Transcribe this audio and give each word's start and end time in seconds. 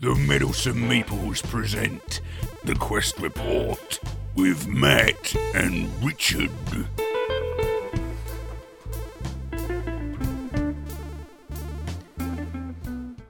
The 0.00 0.14
Meddlesome 0.14 0.88
Meeples 0.88 1.42
present 1.42 2.22
the 2.64 2.74
Quest 2.74 3.18
Report 3.18 4.00
with 4.34 4.66
Matt 4.66 5.34
and 5.54 5.90
Richard. 6.02 6.50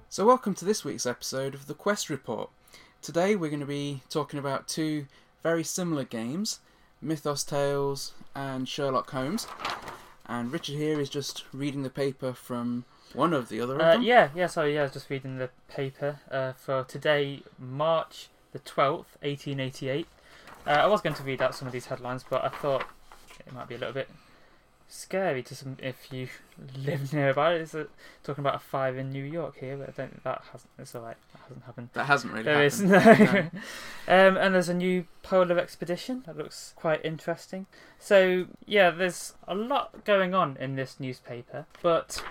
So, 0.08 0.24
welcome 0.24 0.54
to 0.54 0.64
this 0.64 0.84
week's 0.84 1.06
episode 1.06 1.54
of 1.54 1.66
the 1.66 1.74
Quest 1.74 2.08
Report. 2.08 2.50
Today, 3.02 3.34
we're 3.34 3.50
going 3.50 3.58
to 3.58 3.66
be 3.66 4.02
talking 4.08 4.38
about 4.38 4.68
two 4.68 5.06
very 5.42 5.64
similar 5.64 6.04
games 6.04 6.60
Mythos 7.02 7.42
Tales 7.42 8.12
and 8.36 8.68
Sherlock 8.68 9.10
Holmes. 9.10 9.48
And 10.26 10.52
Richard 10.52 10.76
here 10.76 11.00
is 11.00 11.10
just 11.10 11.42
reading 11.52 11.82
the 11.82 11.90
paper 11.90 12.32
from 12.32 12.84
one 13.14 13.32
of 13.32 13.48
the 13.48 13.60
other 13.60 13.80
Uh, 13.80 13.98
yeah, 13.98 14.30
yeah, 14.34 14.46
sorry, 14.46 14.74
yeah, 14.74 14.80
I 14.80 14.82
was 14.84 14.92
just 14.92 15.10
reading 15.10 15.38
the 15.38 15.50
paper 15.68 16.20
uh, 16.30 16.52
for 16.52 16.84
today, 16.84 17.42
March 17.58 18.28
the 18.52 18.58
12th, 18.58 19.16
1888. 19.22 20.06
Uh, 20.66 20.70
I 20.70 20.86
was 20.86 21.00
going 21.00 21.14
to 21.14 21.22
read 21.22 21.40
out 21.40 21.54
some 21.54 21.66
of 21.66 21.72
these 21.72 21.86
headlines, 21.86 22.24
but 22.28 22.44
I 22.44 22.48
thought 22.48 22.84
it 23.46 23.52
might 23.52 23.68
be 23.68 23.74
a 23.74 23.78
little 23.78 23.94
bit 23.94 24.08
scary 24.90 25.40
to 25.40 25.54
some 25.54 25.76
if 25.80 26.12
you 26.12 26.28
live 26.76 27.12
nearby. 27.12 27.54
It's 27.54 27.74
uh 27.74 27.84
talking 28.24 28.42
about 28.42 28.56
a 28.56 28.58
fire 28.58 28.96
in 28.98 29.10
New 29.10 29.24
York 29.24 29.58
here, 29.58 29.76
but 29.76 29.88
I 29.88 29.92
don't 29.92 30.22
that 30.24 30.42
hasn't, 30.52 30.70
it's 30.78 30.94
alright, 30.94 31.16
that 31.32 31.42
hasn't 31.42 31.64
happened. 31.64 31.88
That 31.94 32.06
hasn't 32.06 32.32
really 32.32 32.44
There 32.44 32.64
is 32.64 32.80
happened. 32.80 33.50
no. 34.08 34.28
um, 34.28 34.36
and 34.36 34.54
there's 34.54 34.68
a 34.68 34.74
new 34.74 35.06
polar 35.22 35.58
expedition 35.58 36.24
that 36.26 36.36
looks 36.36 36.72
quite 36.76 37.04
interesting. 37.04 37.66
So 37.98 38.46
yeah, 38.66 38.90
there's 38.90 39.34
a 39.46 39.54
lot 39.54 40.04
going 40.04 40.34
on 40.34 40.56
in 40.58 40.74
this 40.76 40.98
newspaper, 40.98 41.66
but 41.82 42.22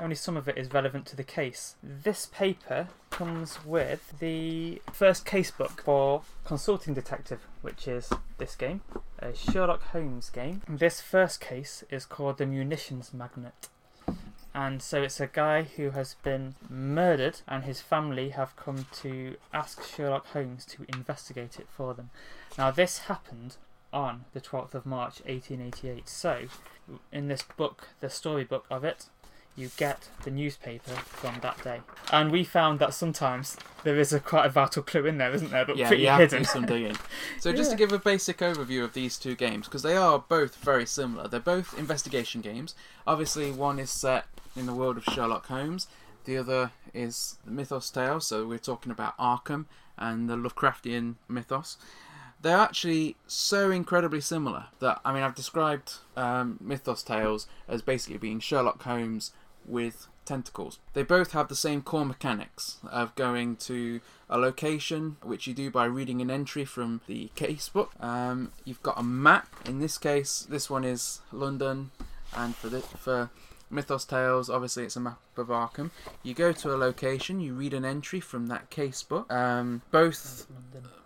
only 0.00 0.14
some 0.14 0.36
of 0.36 0.48
it 0.48 0.56
is 0.56 0.72
relevant 0.72 1.06
to 1.06 1.16
the 1.16 1.24
case. 1.24 1.76
This 1.82 2.26
paper 2.26 2.88
comes 3.10 3.64
with 3.64 4.14
the 4.20 4.80
first 4.92 5.24
case 5.24 5.50
book 5.50 5.82
for 5.82 6.22
Consulting 6.44 6.94
Detective, 6.94 7.46
which 7.62 7.88
is 7.88 8.10
this 8.38 8.54
game, 8.54 8.82
a 9.18 9.34
Sherlock 9.34 9.82
Holmes 9.92 10.30
game. 10.30 10.62
This 10.68 11.00
first 11.00 11.40
case 11.40 11.84
is 11.90 12.06
called 12.06 12.38
The 12.38 12.46
Munitions 12.46 13.12
Magnet. 13.12 13.68
And 14.54 14.82
so 14.82 15.02
it's 15.02 15.20
a 15.20 15.26
guy 15.26 15.62
who 15.62 15.90
has 15.90 16.14
been 16.22 16.54
murdered, 16.68 17.42
and 17.46 17.64
his 17.64 17.80
family 17.80 18.30
have 18.30 18.56
come 18.56 18.86
to 19.02 19.36
ask 19.52 19.84
Sherlock 19.84 20.26
Holmes 20.28 20.64
to 20.66 20.84
investigate 20.88 21.60
it 21.60 21.68
for 21.68 21.94
them. 21.94 22.10
Now, 22.56 22.70
this 22.70 22.98
happened 23.00 23.56
on 23.92 24.24
the 24.32 24.40
12th 24.40 24.74
of 24.74 24.86
March 24.86 25.20
1888. 25.26 26.08
So, 26.08 26.44
in 27.12 27.28
this 27.28 27.42
book, 27.42 27.88
the 28.00 28.10
storybook 28.10 28.66
of 28.70 28.84
it, 28.84 29.06
you 29.58 29.70
get 29.76 30.08
the 30.22 30.30
newspaper 30.30 30.92
from 30.92 31.40
that 31.42 31.62
day. 31.64 31.80
And 32.12 32.30
we 32.30 32.44
found 32.44 32.78
that 32.78 32.94
sometimes 32.94 33.56
there 33.82 33.98
is 33.98 34.12
a 34.12 34.20
quite 34.20 34.46
a 34.46 34.50
vital 34.50 34.82
clue 34.82 35.06
in 35.06 35.18
there, 35.18 35.32
isn't 35.32 35.50
there? 35.50 35.64
But 35.64 35.76
yeah, 35.76 35.88
pretty 35.88 36.04
you 36.04 36.12
hidden. 36.12 36.44
some 36.44 36.64
digging. 36.64 36.96
So, 37.40 37.52
just 37.52 37.70
to 37.70 37.76
give 37.76 37.92
a 37.92 37.98
basic 37.98 38.38
overview 38.38 38.84
of 38.84 38.94
these 38.94 39.16
two 39.16 39.34
games, 39.34 39.66
because 39.66 39.82
they 39.82 39.96
are 39.96 40.18
both 40.18 40.56
very 40.56 40.86
similar. 40.86 41.28
They're 41.28 41.40
both 41.40 41.78
investigation 41.78 42.40
games. 42.40 42.74
Obviously, 43.06 43.50
one 43.50 43.78
is 43.78 43.90
set 43.90 44.26
in 44.56 44.66
the 44.66 44.74
world 44.74 44.96
of 44.96 45.04
Sherlock 45.04 45.46
Holmes. 45.46 45.86
The 46.24 46.36
other 46.36 46.72
is 46.92 47.36
the 47.44 47.50
Mythos 47.50 47.90
Tale. 47.90 48.20
So, 48.20 48.46
we're 48.46 48.58
talking 48.58 48.92
about 48.92 49.16
Arkham 49.18 49.66
and 49.96 50.28
the 50.28 50.36
Lovecraftian 50.36 51.16
mythos. 51.28 51.76
They're 52.40 52.56
actually 52.56 53.16
so 53.26 53.70
incredibly 53.70 54.20
similar 54.20 54.66
that 54.78 55.00
I 55.04 55.12
mean, 55.12 55.22
I've 55.22 55.34
described 55.34 55.94
um, 56.16 56.58
Mythos 56.60 57.02
Tales 57.02 57.48
as 57.66 57.82
basically 57.82 58.18
being 58.18 58.38
Sherlock 58.38 58.82
Holmes 58.82 59.32
with 59.68 60.06
tentacles. 60.24 60.78
They 60.92 61.02
both 61.02 61.32
have 61.32 61.48
the 61.48 61.56
same 61.56 61.80
core 61.82 62.04
mechanics 62.04 62.78
of 62.90 63.14
going 63.14 63.56
to 63.56 64.00
a 64.28 64.38
location, 64.38 65.16
which 65.22 65.46
you 65.46 65.54
do 65.54 65.70
by 65.70 65.86
reading 65.86 66.20
an 66.20 66.30
entry 66.30 66.64
from 66.64 67.00
the 67.06 67.30
casebook. 67.34 67.88
Um, 68.02 68.52
you've 68.64 68.82
got 68.82 68.98
a 68.98 69.02
map. 69.02 69.48
In 69.64 69.78
this 69.80 69.96
case, 69.96 70.46
this 70.48 70.68
one 70.68 70.84
is 70.84 71.20
London, 71.32 71.90
and 72.36 72.54
for 72.54 72.68
the, 72.68 72.80
for 72.80 73.30
Mythos 73.70 74.04
Tales, 74.04 74.50
obviously 74.50 74.84
it's 74.84 74.96
a 74.96 75.00
map 75.00 75.18
of 75.36 75.48
Arkham. 75.48 75.90
You 76.22 76.34
go 76.34 76.52
to 76.52 76.74
a 76.74 76.76
location, 76.76 77.40
you 77.40 77.54
read 77.54 77.72
an 77.72 77.86
entry 77.86 78.20
from 78.20 78.48
that 78.48 78.70
casebook. 78.70 79.30
Um, 79.30 79.82
both 79.90 80.46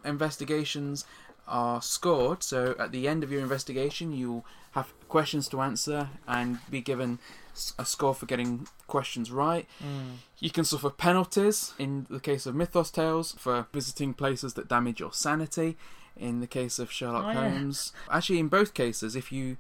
investigations 0.05 1.05
are 1.47 1.81
scored, 1.81 2.43
so 2.43 2.75
at 2.79 2.91
the 2.91 3.07
end 3.07 3.23
of 3.23 3.31
your 3.31 3.41
investigation, 3.41 4.13
you'll 4.13 4.45
have 4.73 4.93
questions 5.09 5.49
to 5.49 5.61
answer 5.61 6.09
and 6.27 6.59
be 6.71 6.81
given 6.81 7.19
a 7.79 7.85
score 7.85 8.15
for 8.15 8.27
getting 8.27 8.67
questions 8.87 9.31
right. 9.31 9.67
Mm. 9.83 10.17
You 10.39 10.51
can 10.51 10.65
suffer 10.65 10.91
penalties 10.91 11.75
in 11.79 12.07
the 12.11 12.21
case 12.21 12.47
of 12.47 12.55
Mythos 12.55 12.91
Tales 12.91 13.33
for 13.39 13.67
visiting 13.73 14.15
places 14.15 14.55
that 14.55 14.69
damage 14.69 15.01
your 15.01 15.13
sanity. 15.13 15.77
In 16.15 16.41
the 16.41 16.47
case 16.47 16.79
of 16.79 16.93
Sherlock 16.93 17.25
Oh, 17.25 17.31
yeah. 17.31 17.49
Holmes, 17.49 17.93
actually, 18.11 18.39
in 18.39 18.49
both 18.49 18.75
cases, 18.75 19.17
if 19.17 19.33
you 19.33 19.57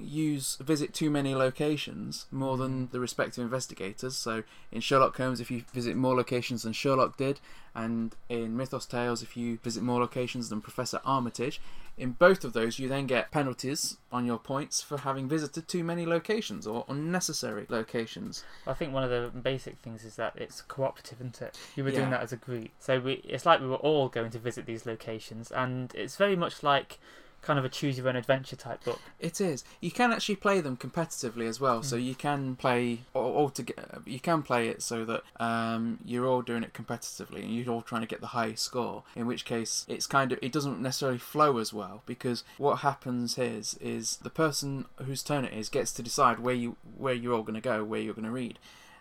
use 0.00 0.56
visit 0.56 0.92
too 0.94 1.10
many 1.10 1.34
locations 1.34 2.26
more 2.30 2.56
Mm. 2.56 2.58
than 2.58 2.88
the 2.90 3.00
respective 3.00 3.42
investigators. 3.44 4.16
So 4.16 4.42
in 4.72 4.80
Sherlock 4.80 5.16
Holmes, 5.16 5.40
if 5.40 5.50
you 5.50 5.64
visit 5.72 5.96
more 5.96 6.14
locations 6.16 6.62
than 6.62 6.72
Sherlock 6.72 7.16
did, 7.16 7.40
and 7.74 8.14
in 8.28 8.56
Mythos 8.56 8.86
Tales, 8.86 9.22
if 9.22 9.36
you 9.36 9.58
visit 9.62 9.82
more 9.82 10.00
locations 10.00 10.48
than 10.48 10.60
Professor 10.62 11.00
Armitage, 11.04 11.60
in 11.98 12.12
both 12.12 12.44
of 12.44 12.52
those, 12.52 12.78
you 12.78 12.88
then 12.88 13.06
get 13.06 13.30
penalties 13.30 13.96
on 14.12 14.26
your 14.26 14.38
points 14.38 14.82
for 14.82 14.98
having 14.98 15.28
visited 15.28 15.66
too 15.66 15.82
many 15.82 16.04
locations 16.04 16.66
or 16.66 16.84
unnecessary 16.88 17.66
locations. 17.68 18.44
I 18.66 18.74
think 18.74 18.92
one 18.92 19.02
of 19.04 19.10
the 19.10 19.30
basic 19.38 19.78
things 19.78 20.04
is 20.04 20.16
that 20.16 20.34
it's 20.36 20.60
cooperative, 20.62 21.20
isn't 21.20 21.40
it? 21.42 21.58
You 21.74 21.84
were 21.84 21.90
Yeah. 21.90 21.96
doing 22.00 22.10
that 22.10 22.22
as 22.22 22.32
a 22.32 22.36
group, 22.36 22.68
so 22.78 22.98
we, 23.00 23.14
it's 23.24 23.46
like 23.46 23.60
we 23.60 23.66
were 23.66 23.76
all 23.76 24.08
going 24.08 24.30
to 24.30 24.38
visit 24.38 24.66
these 24.66 24.84
locations, 24.86 25.50
and 25.50 25.94
it's 25.94 26.16
very 26.16 26.36
much 26.36 26.62
like 26.62 26.98
kind 27.42 27.58
of 27.58 27.64
a 27.64 27.68
choose 27.68 27.96
your 27.96 28.08
own 28.08 28.16
adventure 28.16 28.56
type 28.56 28.82
book. 28.84 29.00
It 29.20 29.40
is. 29.40 29.62
You 29.80 29.92
can 29.92 30.12
actually 30.12 30.36
play 30.36 30.60
them 30.60 30.76
competitively 30.76 31.46
as 31.48 31.60
well. 31.60 31.82
So 31.82 31.96
Mm. 31.96 32.04
you 32.04 32.14
can 32.16 32.56
play 32.56 33.00
all, 33.14 33.32
all 33.34 33.50
together. 33.50 34.02
You 34.04 34.18
can 34.18 34.42
play 34.42 34.68
it 34.68 34.82
so 34.82 35.04
that 35.04 35.22
um, 35.38 35.98
you're 36.04 36.26
all 36.26 36.42
doing 36.42 36.64
it 36.64 36.72
competitively 36.74 37.42
and 37.44 37.54
you're 37.54 37.72
all 37.72 37.82
trying 37.82 38.00
to 38.00 38.06
get 38.08 38.20
the 38.20 38.28
highest 38.28 38.64
score. 38.64 39.04
In 39.14 39.26
which 39.26 39.44
case, 39.44 39.84
it's 39.88 40.06
kind 40.08 40.32
of 40.32 40.38
it 40.42 40.50
doesn't 40.52 40.80
necessarily 40.80 41.18
flow 41.18 41.58
as 41.58 41.72
well 41.72 42.02
because 42.06 42.42
what 42.58 42.76
happens 42.78 43.38
is 43.38 43.74
is 43.80 44.16
the 44.18 44.30
person 44.30 44.86
whose 45.04 45.22
turn 45.22 45.44
it 45.44 45.52
is 45.52 45.68
gets 45.68 45.92
to 45.92 46.02
decide 46.02 46.40
where 46.40 46.54
you 46.54 46.76
where 46.96 47.14
you're 47.14 47.34
all 47.34 47.42
going 47.42 47.54
to 47.54 47.60
go, 47.60 47.84
where 47.84 48.00
you're 48.00 48.14
going 48.14 48.24
to 48.24 48.30
read. 48.30 48.58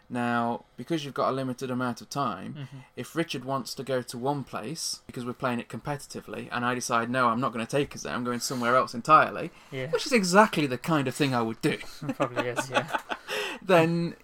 Now, 0.09 0.65
because 0.77 1.03
you've 1.03 1.15
got 1.15 1.29
a 1.29 1.31
limited 1.31 1.71
amount 1.71 1.99
of 1.99 2.09
time, 2.09 2.53
mm-hmm. 2.53 2.77
if 2.95 3.15
Richard 3.15 3.43
wants 3.43 3.73
to 3.73 3.83
go 3.83 4.01
to 4.03 4.17
one 4.17 4.43
place 4.43 5.01
because 5.07 5.25
we're 5.25 5.33
playing 5.33 5.59
it 5.59 5.67
competitively, 5.67 6.47
and 6.51 6.63
I 6.63 6.75
decide 6.75 7.09
no, 7.09 7.27
I'm 7.27 7.39
not 7.39 7.53
going 7.53 7.65
to 7.65 7.71
take 7.71 7.95
us 7.95 8.03
there, 8.03 8.13
I'm 8.13 8.23
going 8.23 8.39
somewhere 8.39 8.75
else 8.75 8.93
entirely, 8.93 9.51
Yeah, 9.71 9.87
which 9.87 10.05
is 10.05 10.11
exactly 10.11 10.67
the 10.67 10.77
kind 10.77 11.07
of 11.07 11.15
thing 11.15 11.33
I 11.33 11.41
would 11.41 11.59
do, 11.61 11.77
probably 12.13 12.47
is. 12.47 12.69
Yeah, 12.69 12.99
then 13.63 14.15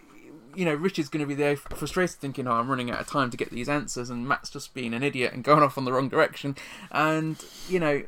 you 0.55 0.65
know 0.65 0.75
Richard's 0.75 1.09
going 1.09 1.21
to 1.21 1.27
be 1.27 1.35
there 1.35 1.57
frustrated, 1.57 2.17
thinking, 2.17 2.47
"Oh, 2.47 2.53
I'm 2.53 2.69
running 2.69 2.91
out 2.91 3.01
of 3.01 3.07
time 3.07 3.31
to 3.31 3.37
get 3.37 3.49
these 3.49 3.69
answers," 3.69 4.09
and 4.11 4.27
Matt's 4.27 4.51
just 4.51 4.73
being 4.75 4.93
an 4.93 5.01
idiot 5.01 5.33
and 5.33 5.43
going 5.43 5.63
off 5.63 5.77
on 5.77 5.85
the 5.85 5.93
wrong 5.93 6.09
direction, 6.09 6.55
and 6.91 7.43
you 7.67 7.79
know. 7.79 8.03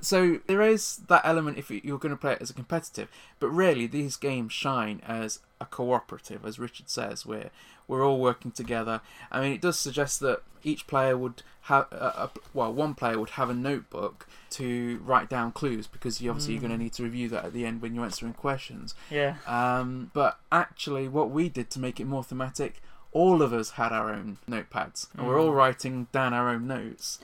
So 0.00 0.40
there 0.46 0.62
is 0.62 0.98
that 1.08 1.22
element 1.24 1.58
if 1.58 1.70
you- 1.70 1.80
you're 1.84 1.98
going 1.98 2.14
to 2.14 2.20
play 2.20 2.32
it 2.32 2.42
as 2.42 2.50
a 2.50 2.54
competitive, 2.54 3.08
but 3.40 3.48
really 3.48 3.86
these 3.86 4.16
games 4.16 4.52
shine 4.52 5.00
as 5.06 5.40
a 5.60 5.66
cooperative, 5.66 6.44
as 6.46 6.58
Richard 6.58 6.88
says, 6.88 7.26
where 7.26 7.50
we're 7.86 8.04
all 8.06 8.20
working 8.20 8.50
together. 8.52 9.00
I 9.32 9.40
mean, 9.40 9.52
it 9.52 9.60
does 9.60 9.78
suggest 9.78 10.20
that 10.20 10.42
each 10.62 10.86
player 10.86 11.16
would 11.16 11.42
have, 11.62 11.86
a, 11.92 11.96
a, 12.24 12.30
well, 12.54 12.72
one 12.72 12.94
player 12.94 13.18
would 13.18 13.30
have 13.30 13.48
a 13.50 13.54
notebook 13.54 14.26
to 14.50 15.00
write 15.04 15.28
down 15.28 15.52
clues 15.52 15.86
because 15.86 16.20
you 16.20 16.30
obviously 16.30 16.54
you're 16.54 16.60
going 16.62 16.72
to 16.72 16.78
need 16.78 16.92
to 16.94 17.02
review 17.02 17.28
that 17.30 17.44
at 17.46 17.52
the 17.52 17.64
end 17.64 17.80
when 17.82 17.94
you're 17.94 18.04
answering 18.04 18.34
questions. 18.34 18.94
yeah. 19.10 19.36
Um, 19.46 20.10
but 20.14 20.38
actually, 20.52 21.08
what 21.08 21.30
we 21.30 21.48
did 21.48 21.70
to 21.70 21.80
make 21.80 21.98
it 22.00 22.04
more 22.06 22.22
thematic, 22.24 22.82
all 23.12 23.42
of 23.42 23.52
us 23.52 23.70
had 23.70 23.92
our 23.92 24.10
own 24.12 24.38
notepads, 24.48 25.08
and 25.16 25.26
we're 25.26 25.40
all 25.40 25.50
Mm. 25.50 25.56
writing 25.56 26.08
down 26.12 26.34
our 26.34 26.48
own 26.50 26.66
notes. 26.66 27.18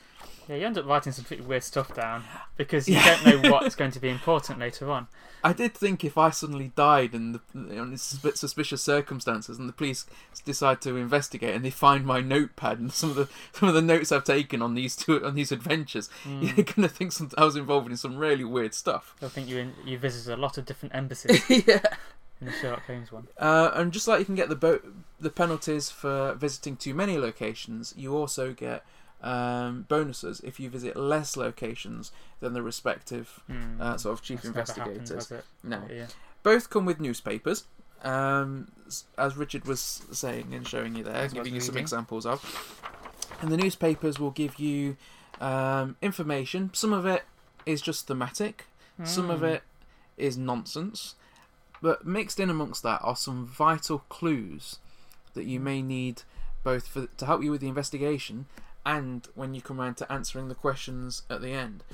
Yeah, 0.48 0.56
you 0.56 0.66
end 0.66 0.76
up 0.76 0.84
writing 0.86 1.12
some 1.12 1.24
pretty 1.24 1.42
weird 1.42 1.64
stuff 1.64 1.94
down 1.94 2.24
because 2.58 2.86
you 2.86 2.96
Yeah. 2.96 3.22
don't 3.22 3.42
know 3.42 3.50
what's 3.52 3.74
going 3.74 3.92
to 3.92 4.00
be 4.00 4.10
important 4.10 4.58
later 4.58 4.90
on. 4.90 5.08
I 5.42 5.52
did 5.52 5.74
think 5.74 6.04
if 6.04 6.16
I 6.18 6.30
suddenly 6.30 6.72
died 6.74 7.14
in, 7.14 7.32
the, 7.32 7.98
sus- 7.98 8.40
suspicious 8.40 8.82
circumstances, 8.82 9.58
and 9.58 9.68
the 9.68 9.72
police 9.74 10.06
decide 10.44 10.80
to 10.82 10.96
investigate, 10.96 11.54
and 11.54 11.64
they 11.64 11.70
find 11.70 12.04
my 12.06 12.20
notepad 12.20 12.78
and 12.78 12.90
some 12.92 13.10
of 13.10 13.16
the 13.16 13.28
some 13.52 13.68
of 13.68 13.74
the 13.74 13.82
notes 13.82 14.10
I've 14.12 14.24
taken 14.24 14.60
on 14.62 14.74
these 14.74 14.96
two 14.96 15.22
on 15.24 15.34
these 15.34 15.52
adventures, 15.52 16.08
Mm. 16.24 16.56
you're 16.56 16.64
gonna 16.64 16.88
think 16.88 17.12
some, 17.12 17.30
I 17.38 17.44
was 17.44 17.56
involved 17.56 17.90
in 17.90 17.96
some 17.98 18.16
really 18.16 18.44
weird 18.44 18.72
stuff. 18.74 19.14
I 19.22 19.28
think 19.28 19.48
you 19.48 19.58
in, 19.58 19.74
you 19.84 19.98
visited 19.98 20.32
a 20.32 20.40
lot 20.40 20.56
of 20.58 20.64
different 20.64 20.94
embassies 21.00 21.42
yeah. 21.66 21.80
In 22.46 22.52
the 22.52 22.58
Sherlock 22.60 22.86
Holmes 22.86 23.10
one. 23.12 23.26
Uh, 23.38 23.70
and 23.74 23.92
just 23.92 24.06
like 24.08 24.18
you 24.18 24.24
can 24.24 24.34
get 24.34 24.48
the 24.48 24.56
bo- 24.56 24.80
the 25.20 25.30
penalties 25.30 25.90
for 25.90 26.34
visiting 26.34 26.76
too 26.76 26.94
many 26.94 27.16
locations, 27.18 27.94
you 27.96 28.14
also 28.16 28.52
get 28.52 28.84
um, 29.22 29.86
bonuses 29.88 30.40
if 30.40 30.60
you 30.60 30.68
visit 30.68 30.96
less 30.96 31.36
locations 31.36 32.12
than 32.40 32.52
the 32.52 32.62
respective 32.62 33.40
Mm. 33.50 33.80
uh, 33.80 33.96
sort 33.96 34.12
of 34.12 34.22
chief 34.22 34.42
That's 34.42 34.70
happened, 34.76 34.96
investigators. 34.98 35.28
has? 35.30 35.42
No. 35.62 35.82
Yeah. 35.90 36.06
Both 36.42 36.68
come 36.68 36.84
with 36.84 37.00
newspapers, 37.00 37.64
um, 38.02 38.70
as 39.16 39.36
Richard 39.36 39.64
was 39.66 40.02
saying 40.12 40.52
and 40.52 40.68
showing 40.68 40.94
you 40.94 41.04
there, 41.04 41.26
giving 41.28 41.54
you 41.54 41.60
some 41.60 41.74
reading. 41.74 41.84
examples 41.84 42.26
of. 42.26 42.40
and 43.40 43.50
the 43.50 43.56
newspapers 43.56 44.18
will 44.18 44.30
give 44.30 44.58
you 44.58 44.96
um, 45.40 45.96
information. 46.02 46.70
Some 46.74 46.92
of 46.92 47.06
it 47.06 47.24
is 47.66 47.80
just 47.80 48.06
thematic, 48.06 48.66
some 49.04 49.30
of 49.30 49.40
Hmm. 49.40 49.46
it 49.46 49.62
is 50.18 50.36
nonsense, 50.36 51.14
but 51.84 52.06
mixed 52.06 52.40
in 52.40 52.48
amongst 52.48 52.82
that 52.82 52.98
are 53.04 53.14
some 53.14 53.46
vital 53.46 53.98
clues 54.08 54.76
that 55.34 55.44
you 55.44 55.60
may 55.60 55.82
need 55.82 56.22
both 56.62 56.86
for, 56.86 57.08
to 57.18 57.26
help 57.26 57.44
you 57.44 57.50
with 57.50 57.60
the 57.60 57.68
investigation 57.68 58.46
and 58.86 59.28
when 59.34 59.52
you 59.52 59.60
come 59.60 59.78
around 59.78 59.94
to 59.98 60.10
answering 60.10 60.48
the 60.48 60.54
questions 60.54 61.24
at 61.28 61.42
the 61.42 61.50
end. 61.50 61.84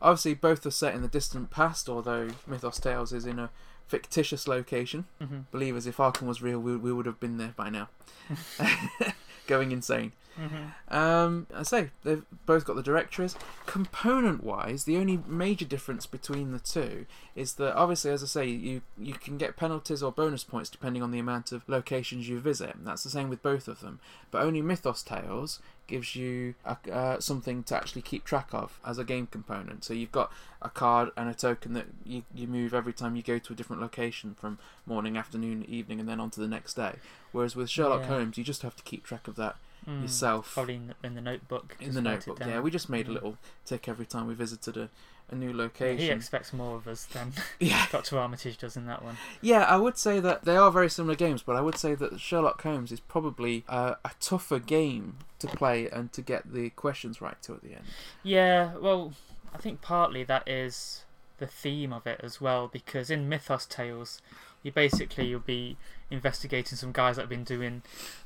Obviously, 0.00 0.32
both 0.32 0.64
are 0.64 0.70
set 0.70 0.94
in 0.94 1.02
the 1.02 1.08
distant 1.08 1.50
past, 1.50 1.90
although 1.90 2.30
Mythos 2.46 2.80
Tales 2.80 3.12
is 3.12 3.26
in 3.26 3.38
a 3.38 3.50
fictitious 3.86 4.48
location. 4.48 5.04
Mhm. 5.20 5.44
Believe 5.52 5.76
us, 5.76 5.84
if 5.84 5.98
Arkham 5.98 6.26
was 6.26 6.40
real, 6.40 6.58
we, 6.58 6.74
we 6.78 6.90
would 6.90 7.04
have 7.04 7.20
been 7.20 7.36
there 7.36 7.52
by 7.54 7.68
now. 7.68 7.90
Going 9.46 9.72
insane. 9.72 10.12
Mhm. 10.38 10.92
Um, 10.92 11.46
I 11.54 11.62
say 11.62 11.90
they've 12.02 12.24
both 12.46 12.64
got 12.64 12.74
the 12.76 12.82
directories. 12.82 13.36
Component-wise, 13.66 14.84
the 14.84 14.96
only 14.96 15.20
major 15.26 15.64
difference 15.64 16.06
between 16.06 16.52
the 16.52 16.58
two 16.58 17.06
is 17.36 17.54
that 17.54 17.74
obviously, 17.76 18.10
as 18.10 18.22
I 18.22 18.26
say, 18.26 18.46
you 18.46 18.82
you 18.98 19.14
can 19.14 19.38
get 19.38 19.56
penalties 19.56 20.02
or 20.02 20.10
bonus 20.10 20.42
points 20.42 20.68
depending 20.70 21.02
on 21.02 21.10
the 21.10 21.18
amount 21.18 21.52
of 21.52 21.68
locations 21.68 22.28
you 22.28 22.40
visit. 22.40 22.74
And 22.74 22.86
that's 22.86 23.04
the 23.04 23.10
same 23.10 23.28
with 23.28 23.42
both 23.42 23.68
of 23.68 23.80
them. 23.80 24.00
But 24.30 24.42
only 24.42 24.62
Mythos 24.62 25.02
Tales 25.02 25.60
gives 25.86 26.16
you 26.16 26.54
a, 26.64 26.76
uh, 26.90 27.20
something 27.20 27.62
to 27.64 27.76
actually 27.76 28.02
keep 28.02 28.24
track 28.24 28.48
of 28.52 28.80
as 28.84 28.98
a 28.98 29.04
game 29.04 29.26
component. 29.26 29.84
So 29.84 29.92
you've 29.94 30.12
got 30.12 30.32
a 30.62 30.70
card 30.70 31.10
and 31.16 31.28
a 31.28 31.34
token 31.34 31.74
that 31.74 31.86
you, 32.04 32.22
you 32.34 32.46
move 32.46 32.72
every 32.74 32.92
time 32.94 33.16
you 33.16 33.22
go 33.22 33.38
to 33.38 33.52
a 33.52 33.56
different 33.56 33.82
location 33.82 34.34
from 34.34 34.58
morning, 34.86 35.16
afternoon, 35.16 35.64
evening, 35.68 36.00
and 36.00 36.08
then 36.08 36.20
on 36.20 36.30
to 36.30 36.40
the 36.40 36.48
next 36.48 36.74
day. 36.74 36.94
Whereas 37.32 37.54
with 37.54 37.68
Sherlock 37.70 38.00
Yeah. 38.02 38.06
Holmes, 38.08 38.38
you 38.38 38.44
just 38.44 38.62
have 38.62 38.74
to 38.76 38.82
keep 38.82 39.04
track 39.04 39.28
of 39.28 39.36
that 39.36 39.56
Mm. 39.86 40.02
yourself 40.02 40.52
Probably 40.54 40.76
in 40.76 40.86
the, 40.88 40.94
in 41.06 41.14
the 41.14 41.20
notebook. 41.20 41.76
in 41.80 41.94
the 41.94 42.00
notebook. 42.02 42.38
Yeah, 42.40 42.60
we 42.60 42.70
just 42.70 42.88
made 42.88 43.06
a 43.06 43.10
Mm. 43.10 43.14
little 43.14 43.38
tick 43.66 43.88
every 43.88 44.06
time 44.06 44.26
we 44.26 44.34
visited 44.34 44.76
a, 44.76 44.88
a 45.30 45.34
new 45.34 45.50
Yeah, 45.50 45.56
location. 45.56 45.98
He 46.06 46.10
expects 46.10 46.52
more 46.52 46.76
of 46.76 46.86
us 46.88 47.04
than 47.04 47.32
yeah, 47.60 47.86
Dr. 47.92 48.18
Armitage 48.18 48.56
does 48.58 48.76
in 48.76 48.86
that 48.86 49.02
one. 49.02 49.16
yeah. 49.42 49.64
I 49.64 49.76
would 49.76 49.98
say 49.98 50.20
that 50.20 50.44
they 50.44 50.56
are 50.56 50.70
very 50.70 50.88
similar 50.88 51.14
games, 51.14 51.42
but 51.42 51.54
I 51.56 51.60
would 51.60 51.76
say 51.76 51.94
that 51.96 52.18
Sherlock 52.20 52.62
Holmes 52.62 52.92
is 52.92 53.00
probably 53.00 53.64
uh, 53.68 53.94
a 54.04 54.10
tougher 54.20 54.58
game 54.58 55.18
to 55.40 55.46
play 55.48 55.88
and 55.90 56.12
to 56.14 56.22
get 56.22 56.52
the 56.52 56.70
questions 56.70 57.20
right 57.20 57.40
to 57.42 57.52
at 57.54 57.62
the 57.62 57.72
end. 57.74 57.84
Yeah, 58.22 58.76
well, 58.76 59.12
I 59.54 59.58
think 59.58 59.80
partly 59.82 60.24
that 60.24 60.48
is 60.48 61.04
the 61.38 61.46
theme 61.46 61.92
of 61.92 62.06
it 62.06 62.20
as 62.22 62.40
well, 62.40 62.68
because 62.68 63.10
in 63.10 63.28
Mythos 63.28 63.66
Tales, 63.66 64.22
you 64.62 64.72
basically 64.72 65.26
you'll 65.26 65.40
be 65.40 65.76
investigating 66.10 66.76
some 66.78 66.92
guys 66.92 67.16
that 67.16 67.22
have 67.22 67.28
been 67.28 67.44
doing 67.44 67.82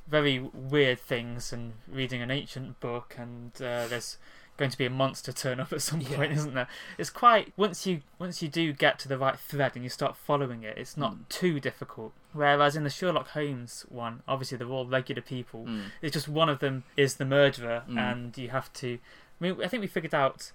very 0.08 0.38
weird 0.38 0.98
things 1.00 1.52
and 1.52 1.74
reading 1.86 2.22
an 2.22 2.30
ancient 2.30 2.80
book, 2.80 3.14
and 3.18 3.52
uh, 3.56 3.86
there's 3.88 4.16
going 4.56 4.70
to 4.70 4.78
be 4.78 4.86
a 4.86 4.90
monster 4.90 5.30
turn 5.32 5.60
up 5.60 5.72
at 5.72 5.80
some 5.82 6.00
Yeah. 6.00 6.16
point, 6.16 6.32
isn't 6.38 6.54
there? 6.54 6.66
It's 6.98 7.10
quite 7.10 7.52
once 7.56 7.86
you 7.86 8.00
once 8.18 8.42
you 8.42 8.48
do 8.48 8.72
get 8.72 8.98
to 9.00 9.08
the 9.08 9.16
right 9.18 9.38
thread 9.38 9.72
and 9.74 9.84
you 9.84 9.88
start 9.90 10.16
following 10.16 10.62
it, 10.64 10.76
it's 10.76 10.96
not 10.96 11.14
Mm. 11.14 11.28
too 11.28 11.60
difficult. 11.60 12.12
Whereas 12.32 12.74
in 12.74 12.82
the 12.84 12.90
Sherlock 12.90 13.28
Holmes 13.28 13.84
one, 13.88 14.22
obviously 14.26 14.58
they're 14.58 14.66
all 14.68 14.86
regular 14.86 15.22
people. 15.22 15.64
Mm. 15.66 15.84
It's 16.02 16.12
just 16.14 16.26
one 16.28 16.48
of 16.48 16.58
them 16.58 16.84
is 16.96 17.16
the 17.16 17.24
murderer, 17.24 17.84
Mm. 17.88 17.98
and 17.98 18.38
you 18.38 18.48
have 18.48 18.72
to. 18.74 18.98
I 19.40 19.44
mean, 19.44 19.62
I 19.62 19.68
think 19.68 19.80
we 19.82 19.86
figured 19.86 20.14
out 20.14 20.50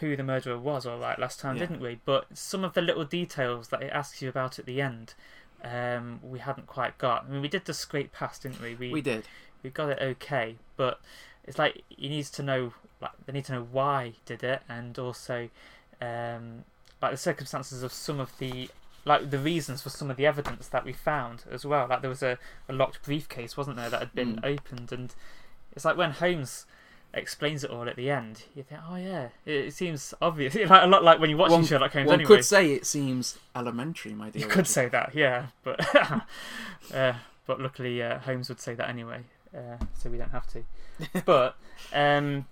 who 0.00 0.16
the 0.16 0.22
murderer 0.22 0.56
was, 0.58 0.86
all 0.86 0.98
right, 0.98 1.18
last 1.18 1.40
time, 1.40 1.56
Yeah. 1.56 1.66
didn't 1.66 1.80
we? 1.80 1.98
But 2.04 2.26
some 2.38 2.64
of 2.64 2.72
the 2.74 2.80
little 2.82 3.04
details 3.04 3.68
that 3.68 3.82
it 3.82 3.90
asks 3.92 4.22
you 4.22 4.28
about 4.28 4.58
at 4.60 4.64
the 4.66 4.80
end, 4.80 5.14
um, 5.64 6.20
we 6.22 6.38
hadn't 6.38 6.66
quite 6.66 6.98
got. 6.98 7.24
I 7.24 7.32
mean, 7.32 7.42
we 7.42 7.48
did 7.48 7.64
just 7.64 7.80
scrape 7.80 8.12
past, 8.12 8.42
didn't 8.42 8.60
we? 8.62 8.74
We 8.74 8.92
We 8.92 9.00
did. 9.00 9.24
we 9.62 9.70
got 9.70 9.88
it 9.90 9.98
okay, 10.00 10.56
but 10.76 11.00
it's 11.44 11.58
like 11.58 11.82
he 11.88 12.08
needs 12.08 12.30
to 12.32 12.42
know, 12.42 12.72
like 13.00 13.12
they 13.26 13.32
need 13.32 13.46
to 13.46 13.52
know 13.52 13.66
why 13.72 14.08
he 14.08 14.20
did 14.26 14.44
it, 14.44 14.62
and 14.68 14.98
also, 14.98 15.48
um, 16.00 16.64
like 17.02 17.10
the 17.12 17.16
circumstances 17.16 17.82
of 17.82 17.92
some 17.92 18.20
of 18.20 18.36
the. 18.38 18.68
Like 19.06 19.28
the 19.28 19.38
reasons 19.38 19.82
for 19.82 19.90
some 19.90 20.10
of 20.10 20.16
the 20.16 20.24
evidence 20.24 20.66
that 20.68 20.82
we 20.82 20.94
found 20.94 21.44
as 21.50 21.66
well. 21.66 21.86
Like 21.86 22.00
there 22.00 22.08
was 22.08 22.22
a, 22.22 22.38
a 22.70 22.72
locked 22.72 23.02
briefcase, 23.02 23.54
wasn't 23.54 23.76
there, 23.76 23.90
that 23.90 24.00
had 24.00 24.14
been 24.14 24.36
Mm. 24.36 24.44
opened, 24.46 24.92
and 24.92 25.14
it's 25.72 25.84
like 25.84 25.98
when 25.98 26.12
Holmes 26.12 26.64
explains 27.16 27.64
it 27.64 27.70
all 27.70 27.88
at 27.88 27.96
the 27.96 28.10
end, 28.10 28.44
you 28.54 28.62
think, 28.62 28.80
oh 28.88 28.96
yeah, 28.96 29.28
it, 29.44 29.66
it 29.66 29.74
seems 29.74 30.14
obvious. 30.20 30.54
like 30.54 30.70
a 30.70 30.86
lot 30.86 31.04
like 31.04 31.20
when 31.20 31.30
you're 31.30 31.38
watching 31.38 31.58
One- 31.58 31.64
Sherlock 31.64 31.92
Holmes. 31.92 32.06
One 32.06 32.20
anyway, 32.20 32.36
could 32.36 32.44
say 32.44 32.72
it 32.72 32.86
seems 32.86 33.38
elementary, 33.54 34.14
my 34.14 34.30
dear. 34.30 34.42
you 34.42 34.48
could 34.48 34.66
say 34.66 34.88
that, 34.88 35.14
yeah, 35.14 35.46
but 35.62 35.80
uh, 36.94 37.14
but 37.46 37.60
luckily 37.60 38.02
uh, 38.02 38.18
Holmes 38.20 38.48
would 38.48 38.60
say 38.60 38.74
that 38.74 38.88
anyway, 38.88 39.20
uh, 39.56 39.76
so 39.94 40.10
we 40.10 40.18
don't 40.18 40.30
have 40.30 40.46
to. 40.48 40.64
but 41.24 41.56
um, 41.92 42.46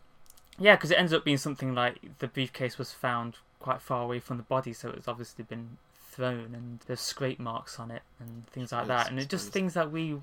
yeah, 0.59 0.77
because 0.77 0.91
it 0.91 0.99
ends 0.99 1.13
up 1.13 1.25
being 1.25 1.39
something 1.39 1.75
like 1.75 2.19
the 2.19 2.29
briefcase 2.29 2.79
was 2.79 2.93
found 2.93 3.37
quite 3.59 3.81
far 3.81 4.03
away 4.03 4.19
from 4.19 4.37
the 4.37 4.43
body, 4.43 4.73
so 4.73 4.91
it's 4.91 5.09
obviously 5.09 5.45
been 5.45 5.79
thrown, 6.11 6.55
and 6.55 6.81
there's 6.87 7.01
scrape 7.01 7.41
marks 7.41 7.79
on 7.79 7.91
it 7.91 8.03
and 8.21 8.47
things 8.49 8.73
like 8.73 8.87
that, 8.87 9.11
and 9.11 9.19
it's 9.19 9.29
just 9.29 9.51
things 9.51 9.75
that 9.75 9.91
we 9.91 10.17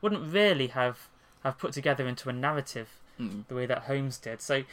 wouldn't 0.00 0.32
really 0.32 0.68
have 0.68 1.08
have 1.42 1.58
put 1.58 1.72
together 1.72 2.06
into 2.06 2.28
a 2.28 2.32
narrative 2.32 2.88
Mm. 3.20 3.46
the 3.48 3.54
way 3.54 3.66
that 3.66 3.82
Holmes 3.82 4.18
did. 4.18 4.40
So 4.40 4.64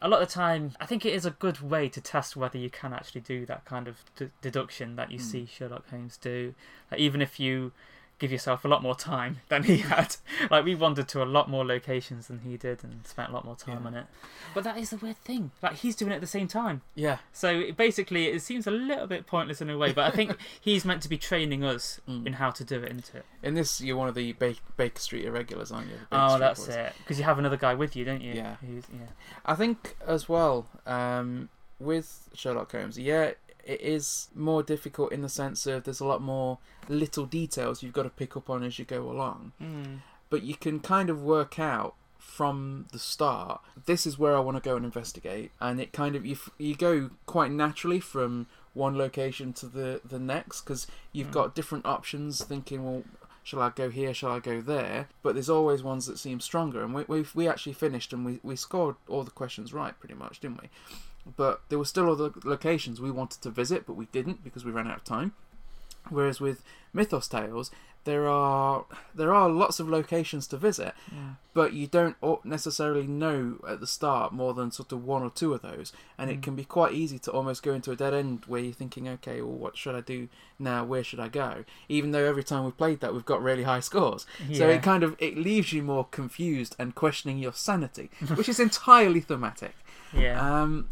a 0.00 0.08
lot 0.08 0.22
of 0.22 0.28
the 0.28 0.32
time, 0.34 0.72
I 0.80 0.86
think 0.86 1.04
it 1.06 1.12
is 1.14 1.26
a 1.26 1.30
good 1.32 1.60
way 1.60 1.88
to 1.88 2.00
test 2.00 2.36
whether 2.36 2.58
you 2.58 2.70
can 2.70 2.92
actually 2.92 3.22
do 3.22 3.44
that 3.46 3.64
kind 3.64 3.88
of 3.88 3.96
d- 4.16 4.30
deduction 4.42 4.96
that 4.96 5.10
you 5.10 5.18
Mm. 5.18 5.22
see 5.22 5.46
Sherlock 5.46 5.88
Holmes 5.90 6.16
do. 6.16 6.54
Like, 6.90 7.00
even 7.00 7.20
if 7.22 7.40
you 7.40 7.72
give 8.18 8.32
yourself 8.32 8.64
a 8.64 8.68
lot 8.68 8.82
more 8.82 8.96
time 8.96 9.38
than 9.48 9.62
he 9.62 9.78
had, 9.78 10.16
like 10.50 10.64
we 10.64 10.74
wandered 10.74 11.06
to 11.08 11.22
a 11.22 11.24
lot 11.24 11.48
more 11.48 11.64
locations 11.64 12.26
than 12.26 12.40
he 12.40 12.56
did 12.56 12.82
and 12.82 13.06
spent 13.06 13.30
a 13.30 13.32
lot 13.32 13.44
more 13.44 13.54
time 13.56 13.80
Yeah. 13.82 13.86
on 13.86 13.94
it. 13.94 14.06
But 14.54 14.64
that 14.64 14.76
is 14.78 14.90
the 14.90 14.96
weird 14.96 15.18
thing. 15.18 15.52
Like 15.62 15.74
he's 15.76 15.94
doing 15.94 16.10
it 16.10 16.16
at 16.16 16.20
the 16.20 16.26
same 16.26 16.48
time. 16.48 16.82
Yeah. 16.94 17.18
So 17.32 17.50
it 17.50 17.76
basically, 17.76 18.26
it 18.26 18.42
seems 18.42 18.66
a 18.66 18.70
little 18.72 19.06
bit 19.06 19.26
pointless 19.26 19.60
in 19.60 19.70
a 19.70 19.78
way. 19.78 19.92
But 19.92 20.12
I 20.12 20.16
think 20.16 20.36
he's 20.60 20.84
meant 20.84 21.02
to 21.02 21.08
be 21.08 21.16
training 21.18 21.64
us 21.64 22.00
Mm. 22.08 22.26
in 22.26 22.32
how 22.34 22.50
to 22.50 22.64
do 22.64 22.76
it, 22.82 22.86
isn't 22.90 23.12
it? 23.14 23.24
In 23.42 23.54
this, 23.54 23.80
you're 23.80 23.96
one 23.96 24.08
of 24.08 24.14
the 24.14 24.32
ba- 24.32 24.54
Baker 24.76 24.98
Street 25.00 25.24
irregulars, 25.26 25.70
aren't 25.70 25.88
you? 25.88 25.98
Oh, 26.10 26.28
Street 26.30 26.40
that's 26.40 26.66
boys. 26.66 26.74
it. 26.76 26.92
Because 26.98 27.18
you 27.18 27.24
have 27.24 27.38
another 27.38 27.56
guy 27.56 27.74
with 27.74 27.94
you, 27.94 28.04
don't 28.04 28.22
you? 28.22 28.32
Yeah. 28.34 28.56
Who's, 28.66 28.84
yeah. 28.92 29.06
I 29.46 29.54
think 29.54 29.94
as 30.06 30.28
well 30.28 30.66
um, 30.86 31.50
with 31.78 32.28
Sherlock 32.34 32.72
Holmes, 32.72 32.98
yeah, 32.98 33.32
it 33.68 33.80
is 33.80 34.28
more 34.34 34.62
difficult 34.62 35.12
in 35.12 35.20
the 35.22 35.28
sense 35.28 35.66
of 35.66 35.84
there's 35.84 36.00
a 36.00 36.04
lot 36.06 36.20
more 36.22 36.58
little 36.88 37.26
details 37.26 37.82
you've 37.82 37.92
got 37.92 38.02
to 38.04 38.10
pick 38.10 38.36
up 38.36 38.48
on 38.50 38.62
as 38.64 38.78
you 38.78 38.84
go 38.84 39.02
along, 39.10 39.52
Mm. 39.62 39.98
but 40.30 40.42
you 40.42 40.56
can 40.56 40.80
kind 40.80 41.08
of 41.10 41.22
work 41.22 41.58
out 41.58 41.94
from 42.18 42.86
the 42.92 42.98
start 42.98 43.60
this 43.86 44.06
is 44.06 44.18
where 44.18 44.36
I 44.36 44.40
want 44.40 44.56
to 44.56 44.62
go 44.70 44.76
and 44.76 44.84
investigate, 44.84 45.50
and 45.60 45.80
it 45.80 45.92
kind 45.92 46.14
of 46.16 46.26
you 46.26 46.32
f- 46.34 46.50
you 46.58 46.74
go 46.74 47.10
quite 47.26 47.50
naturally 47.52 48.00
from 48.00 48.46
one 48.74 48.96
location 48.98 49.52
to 49.54 49.66
the 49.66 50.00
the 50.04 50.18
next 50.18 50.62
because 50.62 50.86
you've 51.12 51.28
Mm. 51.28 51.32
got 51.40 51.54
different 51.54 51.86
options. 51.86 52.44
Thinking, 52.44 52.84
well, 52.84 53.02
shall 53.42 53.62
I 53.62 53.70
go 53.70 53.88
here? 53.90 54.12
Shall 54.14 54.32
I 54.32 54.40
go 54.40 54.60
there? 54.60 55.08
But 55.22 55.34
there's 55.34 55.48
always 55.50 55.82
ones 55.82 56.06
that 56.06 56.18
seem 56.18 56.38
stronger. 56.40 56.82
And 56.84 56.92
we 56.94 57.02
we 57.08 57.24
we 57.34 57.48
actually 57.48 57.72
finished 57.72 58.12
and 58.12 58.24
we 58.26 58.40
we 58.42 58.56
scored 58.56 58.96
all 59.08 59.24
the 59.24 59.30
questions 59.30 59.72
right 59.72 59.98
pretty 59.98 60.14
much, 60.14 60.40
didn't 60.40 60.60
we? 60.62 60.68
But 61.36 61.60
there 61.68 61.78
were 61.78 61.84
still 61.84 62.10
other 62.10 62.30
locations 62.44 63.00
we 63.00 63.10
wanted 63.10 63.42
to 63.42 63.50
visit, 63.50 63.84
but 63.86 63.94
we 63.94 64.06
didn't 64.06 64.42
because 64.42 64.64
we 64.64 64.72
ran 64.72 64.86
out 64.88 64.96
of 64.98 65.04
time. 65.04 65.32
Whereas 66.08 66.40
with 66.40 66.62
Mythos 66.94 67.28
Tales, 67.28 67.70
there 68.04 68.26
are 68.26 68.86
there 69.14 69.34
are 69.34 69.50
lots 69.50 69.78
of 69.78 69.88
locations 69.90 70.46
to 70.46 70.56
visit, 70.56 70.94
Yeah. 71.12 71.32
but 71.52 71.74
you 71.74 71.86
don't 71.86 72.16
necessarily 72.44 73.06
know 73.06 73.58
at 73.68 73.80
the 73.80 73.86
start 73.86 74.32
more 74.32 74.54
than 74.54 74.70
sort 74.70 74.92
of 74.92 75.04
one 75.04 75.22
or 75.22 75.28
two 75.28 75.52
of 75.52 75.60
those, 75.60 75.92
and 76.16 76.30
Mm. 76.30 76.34
it 76.34 76.42
can 76.42 76.56
be 76.56 76.64
quite 76.64 76.94
easy 76.94 77.18
to 77.18 77.30
almost 77.32 77.62
go 77.62 77.74
into 77.74 77.90
a 77.90 77.96
dead 77.96 78.14
end 78.14 78.44
where 78.46 78.62
you're 78.62 78.72
thinking, 78.72 79.06
okay, 79.08 79.42
well, 79.42 79.52
what 79.52 79.76
should 79.76 79.94
I 79.94 80.00
do 80.00 80.28
now? 80.58 80.84
Where 80.84 81.04
should 81.04 81.20
I 81.20 81.28
go? 81.28 81.64
Even 81.90 82.12
though 82.12 82.24
every 82.24 82.44
time 82.44 82.64
we've 82.64 82.76
played 82.78 83.00
that, 83.00 83.12
we've 83.12 83.26
got 83.26 83.42
really 83.42 83.64
high 83.64 83.80
scores, 83.80 84.24
so 84.54 84.66
it 84.70 84.82
kind 84.82 85.02
of 85.02 85.14
it 85.18 85.36
leaves 85.36 85.74
you 85.74 85.82
more 85.82 86.06
confused 86.10 86.74
and 86.78 86.94
questioning 86.94 87.38
your 87.38 87.52
sanity, 87.52 88.08
which 88.36 88.48
is 88.48 88.58
entirely 88.58 89.20
thematic. 89.20 89.74
Yeah. 90.14 90.40
Um, 90.62 90.88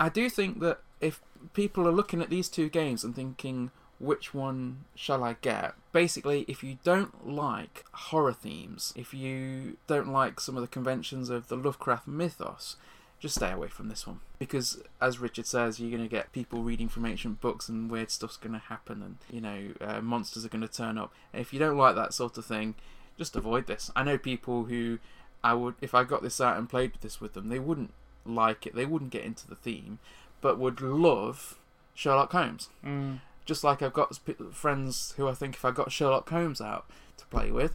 I 0.00 0.08
do 0.08 0.28
think 0.30 0.60
that 0.60 0.80
if 1.00 1.20
people 1.54 1.86
are 1.86 1.92
looking 1.92 2.20
at 2.22 2.30
these 2.30 2.48
two 2.48 2.68
games 2.68 3.04
and 3.04 3.14
thinking, 3.14 3.70
which 3.98 4.32
one 4.32 4.84
shall 4.94 5.24
I 5.24 5.36
get? 5.40 5.74
Basically, 5.92 6.44
if 6.48 6.62
you 6.62 6.78
don't 6.84 7.28
like 7.28 7.84
horror 7.92 8.32
themes, 8.32 8.92
if 8.96 9.12
you 9.12 9.76
don't 9.86 10.08
like 10.08 10.40
some 10.40 10.56
of 10.56 10.62
the 10.62 10.68
conventions 10.68 11.30
of 11.30 11.48
the 11.48 11.56
Lovecraft 11.56 12.06
mythos, 12.06 12.76
just 13.18 13.34
stay 13.34 13.50
away 13.50 13.66
from 13.66 13.88
this 13.88 14.06
one. 14.06 14.20
Because, 14.38 14.80
as 15.00 15.18
Richard 15.18 15.46
says, 15.46 15.80
you're 15.80 15.90
going 15.90 16.02
to 16.02 16.08
get 16.08 16.32
people 16.32 16.62
reading 16.62 16.88
from 16.88 17.04
ancient 17.04 17.40
books 17.40 17.68
and 17.68 17.90
weird 17.90 18.12
stuff's 18.12 18.36
going 18.36 18.52
to 18.52 18.58
happen 18.58 19.02
and, 19.02 19.16
you 19.30 19.40
know, 19.40 19.72
uh, 19.80 20.00
monsters 20.00 20.44
are 20.44 20.48
going 20.48 20.66
to 20.66 20.72
turn 20.72 20.96
up. 20.96 21.12
And 21.32 21.40
if 21.40 21.52
you 21.52 21.58
don't 21.58 21.76
like 21.76 21.96
that 21.96 22.14
sort 22.14 22.38
of 22.38 22.44
thing, 22.44 22.76
just 23.16 23.34
avoid 23.34 23.66
this. 23.66 23.90
I 23.96 24.04
know 24.04 24.16
people 24.16 24.64
who 24.64 25.00
I 25.42 25.54
would, 25.54 25.74
if 25.80 25.94
I 25.94 26.04
got 26.04 26.22
this 26.22 26.40
out 26.40 26.56
and 26.56 26.68
played 26.68 26.92
this 27.00 27.20
with 27.20 27.34
them, 27.34 27.48
they 27.48 27.58
wouldn't 27.58 27.92
like 28.28 28.66
it. 28.66 28.74
They 28.74 28.86
wouldn't 28.86 29.10
get 29.10 29.24
into 29.24 29.46
the 29.46 29.54
theme, 29.54 29.98
but 30.40 30.58
would 30.58 30.80
love 30.80 31.58
Sherlock 31.94 32.32
Holmes. 32.32 32.68
Mm. 32.84 33.20
Just 33.44 33.64
like 33.64 33.82
I've 33.82 33.92
got 33.92 34.18
friends 34.52 35.14
who 35.16 35.28
I 35.28 35.34
think 35.34 35.54
if 35.54 35.64
I 35.64 35.70
got 35.70 35.90
Sherlock 35.90 36.28
Holmes 36.28 36.60
out 36.60 36.86
to 37.16 37.26
play 37.26 37.50
with, 37.50 37.74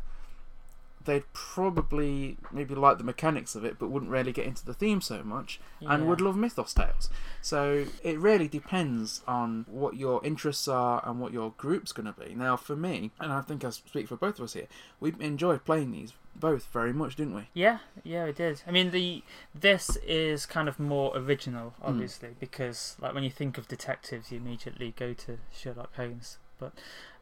they'd 1.06 1.32
probably 1.34 2.38
maybe 2.52 2.76
like 2.76 2.98
the 2.98 3.04
mechanics 3.04 3.56
of 3.56 3.66
it, 3.66 3.78
but 3.80 3.90
wouldn't 3.90 4.12
really 4.12 4.32
get 4.32 4.46
into 4.46 4.66
the 4.66 4.74
theme 4.74 5.02
so 5.02 5.24
much, 5.24 5.60
and 5.82 6.08
would 6.08 6.22
love 6.22 6.36
Mythos 6.36 6.74
Tales. 6.74 7.10
So 7.42 7.86
it 8.04 8.18
really 8.20 8.48
depends 8.48 9.22
on 9.28 9.66
what 9.68 9.96
your 9.96 10.24
interests 10.26 10.68
are 10.68 11.02
and 11.06 11.20
what 11.20 11.34
your 11.34 11.54
group's 11.58 11.92
going 11.92 12.12
to 12.12 12.20
be. 12.20 12.36
Now, 12.36 12.56
for 12.56 12.76
me, 12.76 13.12
and 13.20 13.32
I 13.32 13.42
think 13.42 13.64
I 13.64 13.70
speak 13.70 14.08
for 14.08 14.16
both 14.16 14.40
of 14.40 14.46
us 14.46 14.54
here, 14.54 14.68
we 15.00 15.14
enjoyed 15.20 15.66
playing 15.66 15.92
these 15.92 16.14
both 16.36 16.68
very 16.74 16.94
much, 16.94 17.16
didn't 17.16 17.36
we? 17.36 17.50
Yeah, 17.54 17.80
yeah, 18.04 18.26
we 18.26 18.32
did. 18.32 18.62
I 18.68 18.72
mean, 18.72 18.92
the 18.92 19.24
this 19.54 19.98
is 19.98 20.46
kind 20.46 20.68
of 20.68 20.80
more 20.80 21.16
original, 21.16 21.76
mm. 21.82 21.90
obviously, 21.90 22.30
because 22.40 22.96
like 23.00 23.14
when 23.14 23.24
you 23.24 23.30
think 23.30 23.58
of 23.58 23.68
detectives, 23.68 24.32
you 24.32 24.38
immediately 24.38 24.94
go 24.98 25.14
to 25.14 25.38
Sherlock 25.52 25.96
Holmes. 25.96 26.38
But 26.60 26.74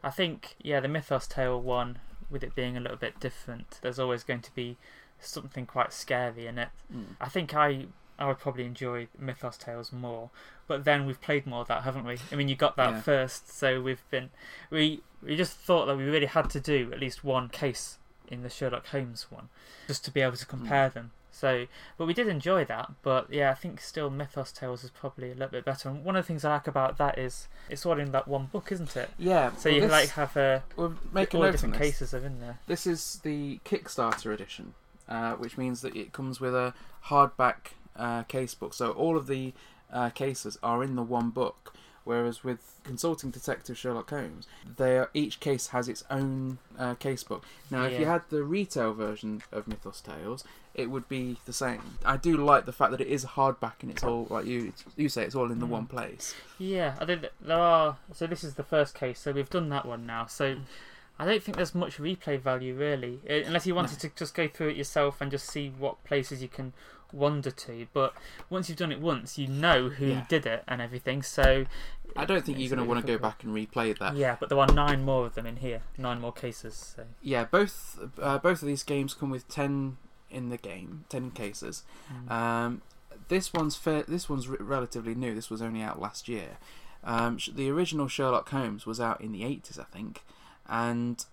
I 0.02 0.10
think, 0.10 0.56
yeah, 0.62 0.80
the 0.80 0.88
Mythos 0.88 1.26
Tale 1.26 1.60
one, 1.60 1.98
with 2.32 2.42
it 2.42 2.54
being 2.54 2.76
a 2.76 2.80
little 2.80 2.96
bit 2.96 3.20
different, 3.20 3.78
there's 3.82 3.98
always 3.98 4.24
going 4.24 4.40
to 4.40 4.54
be 4.54 4.76
something 5.20 5.66
quite 5.66 5.92
scary 5.92 6.46
in 6.46 6.58
it. 6.58 6.68
Hmm. 6.90 7.02
I 7.20 7.28
think 7.28 7.54
I 7.54 7.86
I 8.18 8.26
would 8.26 8.38
probably 8.38 8.64
enjoy 8.64 9.08
Mythos 9.18 9.56
Tales 9.56 9.92
more, 9.92 10.30
but 10.66 10.84
then 10.84 11.06
we've 11.06 11.20
played 11.20 11.46
more 11.46 11.62
of 11.62 11.68
that, 11.68 11.82
haven't 11.82 12.04
we? 12.04 12.18
I 12.30 12.36
mean, 12.36 12.48
you 12.48 12.56
got 12.56 12.76
that 12.76 12.90
Yeah. 12.90 13.00
first, 13.00 13.52
so 13.52 13.80
we've 13.80 14.08
been 14.10 14.30
we 14.70 15.02
we 15.22 15.36
just 15.36 15.56
thought 15.56 15.86
that 15.86 15.96
we 15.96 16.04
really 16.04 16.26
had 16.26 16.50
to 16.50 16.60
do 16.60 16.90
at 16.92 16.98
least 16.98 17.22
one 17.22 17.48
case 17.48 17.98
in 18.28 18.42
the 18.42 18.50
Sherlock 18.50 18.86
Holmes 18.88 19.30
one, 19.30 19.48
just 19.86 20.04
to 20.06 20.10
be 20.10 20.20
able 20.20 20.36
to 20.36 20.44
hmm. 20.44 20.50
compare 20.50 20.88
them. 20.88 21.12
So, 21.32 21.66
but 21.96 22.06
we 22.06 22.14
did 22.14 22.28
enjoy 22.28 22.64
that. 22.66 22.92
But 23.02 23.32
yeah, 23.32 23.50
I 23.50 23.54
think 23.54 23.80
still 23.80 24.10
Mythos 24.10 24.52
Tales 24.52 24.84
is 24.84 24.90
probably 24.90 25.30
a 25.30 25.34
little 25.34 25.48
bit 25.48 25.64
better. 25.64 25.88
And 25.88 26.04
one 26.04 26.14
of 26.14 26.24
the 26.24 26.28
things 26.28 26.44
I 26.44 26.52
like 26.52 26.66
about 26.66 26.98
that 26.98 27.18
is 27.18 27.48
it's 27.68 27.84
all 27.86 27.98
in 27.98 28.12
that 28.12 28.28
one 28.28 28.46
book, 28.46 28.70
isn't 28.70 28.96
it? 28.96 29.10
Yeah. 29.18 29.50
So 29.56 29.70
well, 29.70 29.74
you 29.74 29.80
this- 29.80 29.90
like 29.90 30.08
have 30.10 30.36
a 30.36 30.62
we'll 30.76 30.94
make 31.12 31.34
a 31.34 31.36
all 31.36 31.42
the 31.42 31.48
note 31.48 31.48
on 31.48 31.52
different 31.52 31.74
cases 31.78 32.14
are 32.14 32.24
in 32.24 32.40
there. 32.40 32.58
This 32.66 32.86
is 32.86 33.20
the 33.24 33.58
Kickstarter 33.64 34.32
edition, 34.32 34.74
uh, 35.08 35.32
which 35.34 35.56
means 35.58 35.80
that 35.80 35.96
it 35.96 36.12
comes 36.12 36.40
with 36.40 36.54
a 36.54 36.74
hardback 37.06 37.72
uh, 37.96 38.22
case 38.24 38.54
book. 38.54 38.74
So 38.74 38.92
all 38.92 39.16
of 39.16 39.26
the 39.26 39.54
uh, 39.92 40.10
cases 40.10 40.58
are 40.62 40.84
in 40.84 40.96
the 40.96 41.02
one 41.02 41.30
book. 41.30 41.74
Whereas 42.04 42.42
with 42.42 42.80
Consulting 42.84 43.30
Detective 43.30 43.78
Sherlock 43.78 44.10
Holmes, 44.10 44.46
they 44.76 44.98
are, 44.98 45.10
each 45.14 45.38
case 45.40 45.68
has 45.68 45.88
its 45.88 46.02
own 46.10 46.58
uh, 46.78 46.94
case 46.94 47.22
book. 47.22 47.44
Now, 47.70 47.84
if 47.84 47.98
you 48.00 48.06
had 48.06 48.22
the 48.28 48.42
retail 48.42 48.92
version 48.92 49.42
of 49.52 49.68
Mythos 49.68 50.00
Tales, 50.00 50.44
it 50.74 50.90
would 50.90 51.08
be 51.08 51.36
the 51.46 51.52
same. 51.52 51.98
I 52.04 52.16
do 52.16 52.36
like 52.36 52.64
the 52.64 52.72
fact 52.72 52.90
that 52.92 53.00
it 53.00 53.06
is 53.08 53.24
hardback 53.24 53.74
and 53.82 53.90
it's 53.90 54.02
all 54.02 54.26
like 54.30 54.46
you 54.46 54.72
you 54.96 55.08
say 55.08 55.22
it's 55.22 55.34
all 55.34 55.52
in 55.52 55.60
the 55.60 55.66
Mm. 55.66 55.70
one 55.70 55.86
place. 55.86 56.34
Yeah, 56.58 56.94
I 56.98 57.04
think 57.04 57.26
there 57.40 57.58
are. 57.58 57.98
So 58.14 58.26
this 58.26 58.42
is 58.42 58.54
the 58.54 58.64
first 58.64 58.94
case. 58.94 59.20
So 59.20 59.32
we've 59.32 59.50
done 59.50 59.68
that 59.70 59.86
one 59.86 60.06
now. 60.06 60.26
So. 60.26 60.56
I 61.18 61.26
don't 61.26 61.42
think 61.42 61.56
there's 61.56 61.74
much 61.74 61.98
replay 61.98 62.40
value 62.40 62.74
really, 62.74 63.20
uh, 63.28 63.44
unless 63.46 63.64
you 63.66 63.74
wanted 63.76 64.02
No. 64.02 64.08
to 64.08 64.16
just 64.16 64.34
go 64.34 64.48
through 64.48 64.68
it 64.70 64.76
yourself 64.76 65.20
and 65.20 65.30
just 65.30 65.46
see 65.48 65.68
what 65.68 66.02
places 66.04 66.42
you 66.42 66.48
can 66.48 66.72
wander 67.12 67.50
to. 67.50 67.86
But 67.92 68.14
once 68.50 68.68
you've 68.68 68.78
done 68.78 68.92
it 68.92 69.00
once, 69.00 69.38
you 69.38 69.46
know 69.48 69.88
who 69.88 70.06
Yeah. 70.06 70.24
did 70.28 70.46
it 70.46 70.64
and 70.66 70.80
everything. 70.80 71.22
So 71.22 71.66
I 72.16 72.24
don't 72.24 72.44
think 72.44 72.58
you're 72.58 72.68
going 72.68 72.78
to 72.78 72.84
want 72.84 73.00
to 73.00 73.06
go 73.06 73.18
back 73.18 73.42
and 73.44 73.54
replay 73.54 73.96
that. 73.98 74.16
Yeah, 74.16 74.36
but 74.38 74.48
there 74.48 74.58
are 74.58 74.66
nine 74.72 75.04
more 75.04 75.24
of 75.26 75.34
them 75.34 75.46
in 75.46 75.56
here. 75.56 75.82
Nine 75.96 76.20
more 76.20 76.32
cases. 76.32 76.94
So 76.96 77.04
Yeah, 77.22 77.44
both 77.44 77.98
uh, 78.20 78.38
both 78.38 78.62
of 78.62 78.68
these 78.68 78.82
games 78.82 79.14
come 79.14 79.30
with 79.30 79.48
ten 79.48 79.96
in 80.30 80.48
the 80.48 80.56
game, 80.58 81.04
ten 81.08 81.30
cases. 81.30 81.84
mm. 82.12 82.30
Um, 82.30 82.82
this 83.28 83.52
one's 83.52 83.76
fair, 83.76 84.02
this 84.02 84.28
one's 84.28 84.48
re- 84.48 84.56
relatively 84.60 85.14
new. 85.14 85.34
This 85.34 85.48
was 85.50 85.62
only 85.62 85.80
out 85.82 86.00
last 86.00 86.28
year. 86.28 86.56
Um, 87.04 87.38
the 87.54 87.70
original 87.70 88.08
Sherlock 88.08 88.48
Holmes 88.50 88.84
was 88.86 89.00
out 89.00 89.20
in 89.20 89.32
the 89.32 89.44
eighties, 89.44 89.78
I 89.78 89.84
think, 89.84 90.22
and 90.68 91.24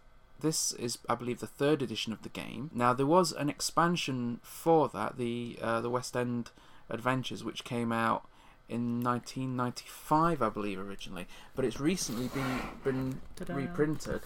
this 0.42 0.72
is, 0.74 0.98
I 1.08 1.16
believe, 1.16 1.40
the 1.40 1.48
third 1.48 1.82
edition 1.82 2.14
of 2.14 2.24
the 2.24 2.30
game. 2.30 2.70
Now 2.74 2.94
there 2.94 3.06
was 3.06 3.32
an 3.32 3.50
expansion 3.50 4.40
for 4.44 4.88
that, 4.90 5.18
the 5.18 5.58
uh, 5.62 5.82
the 5.82 5.90
West 5.90 6.16
End 6.16 6.52
Adventures, 6.90 7.44
which 7.44 7.64
came 7.64 7.92
out 7.92 8.28
in 8.68 9.02
1995, 9.02 10.42
I 10.42 10.50
believe, 10.50 10.80
originally, 10.80 11.28
but 11.56 11.66
it's 11.66 11.80
recently 11.80 12.28
been 12.28 12.60
been 12.84 13.22
Ta-da. 13.36 13.56
reprinted 13.56 14.22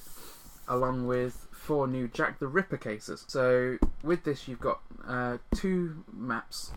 along 0.68 1.08
with 1.08 1.48
four 1.52 1.88
new 1.88 2.08
Jack 2.08 2.40
the 2.40 2.48
Ripper 2.48 2.78
cases. 2.78 3.26
So 3.28 3.78
with 4.04 4.24
this, 4.24 4.48
you've 4.48 4.60
got 4.60 4.82
uh, 5.08 5.38
two 5.56 6.04
maps. 6.12 6.72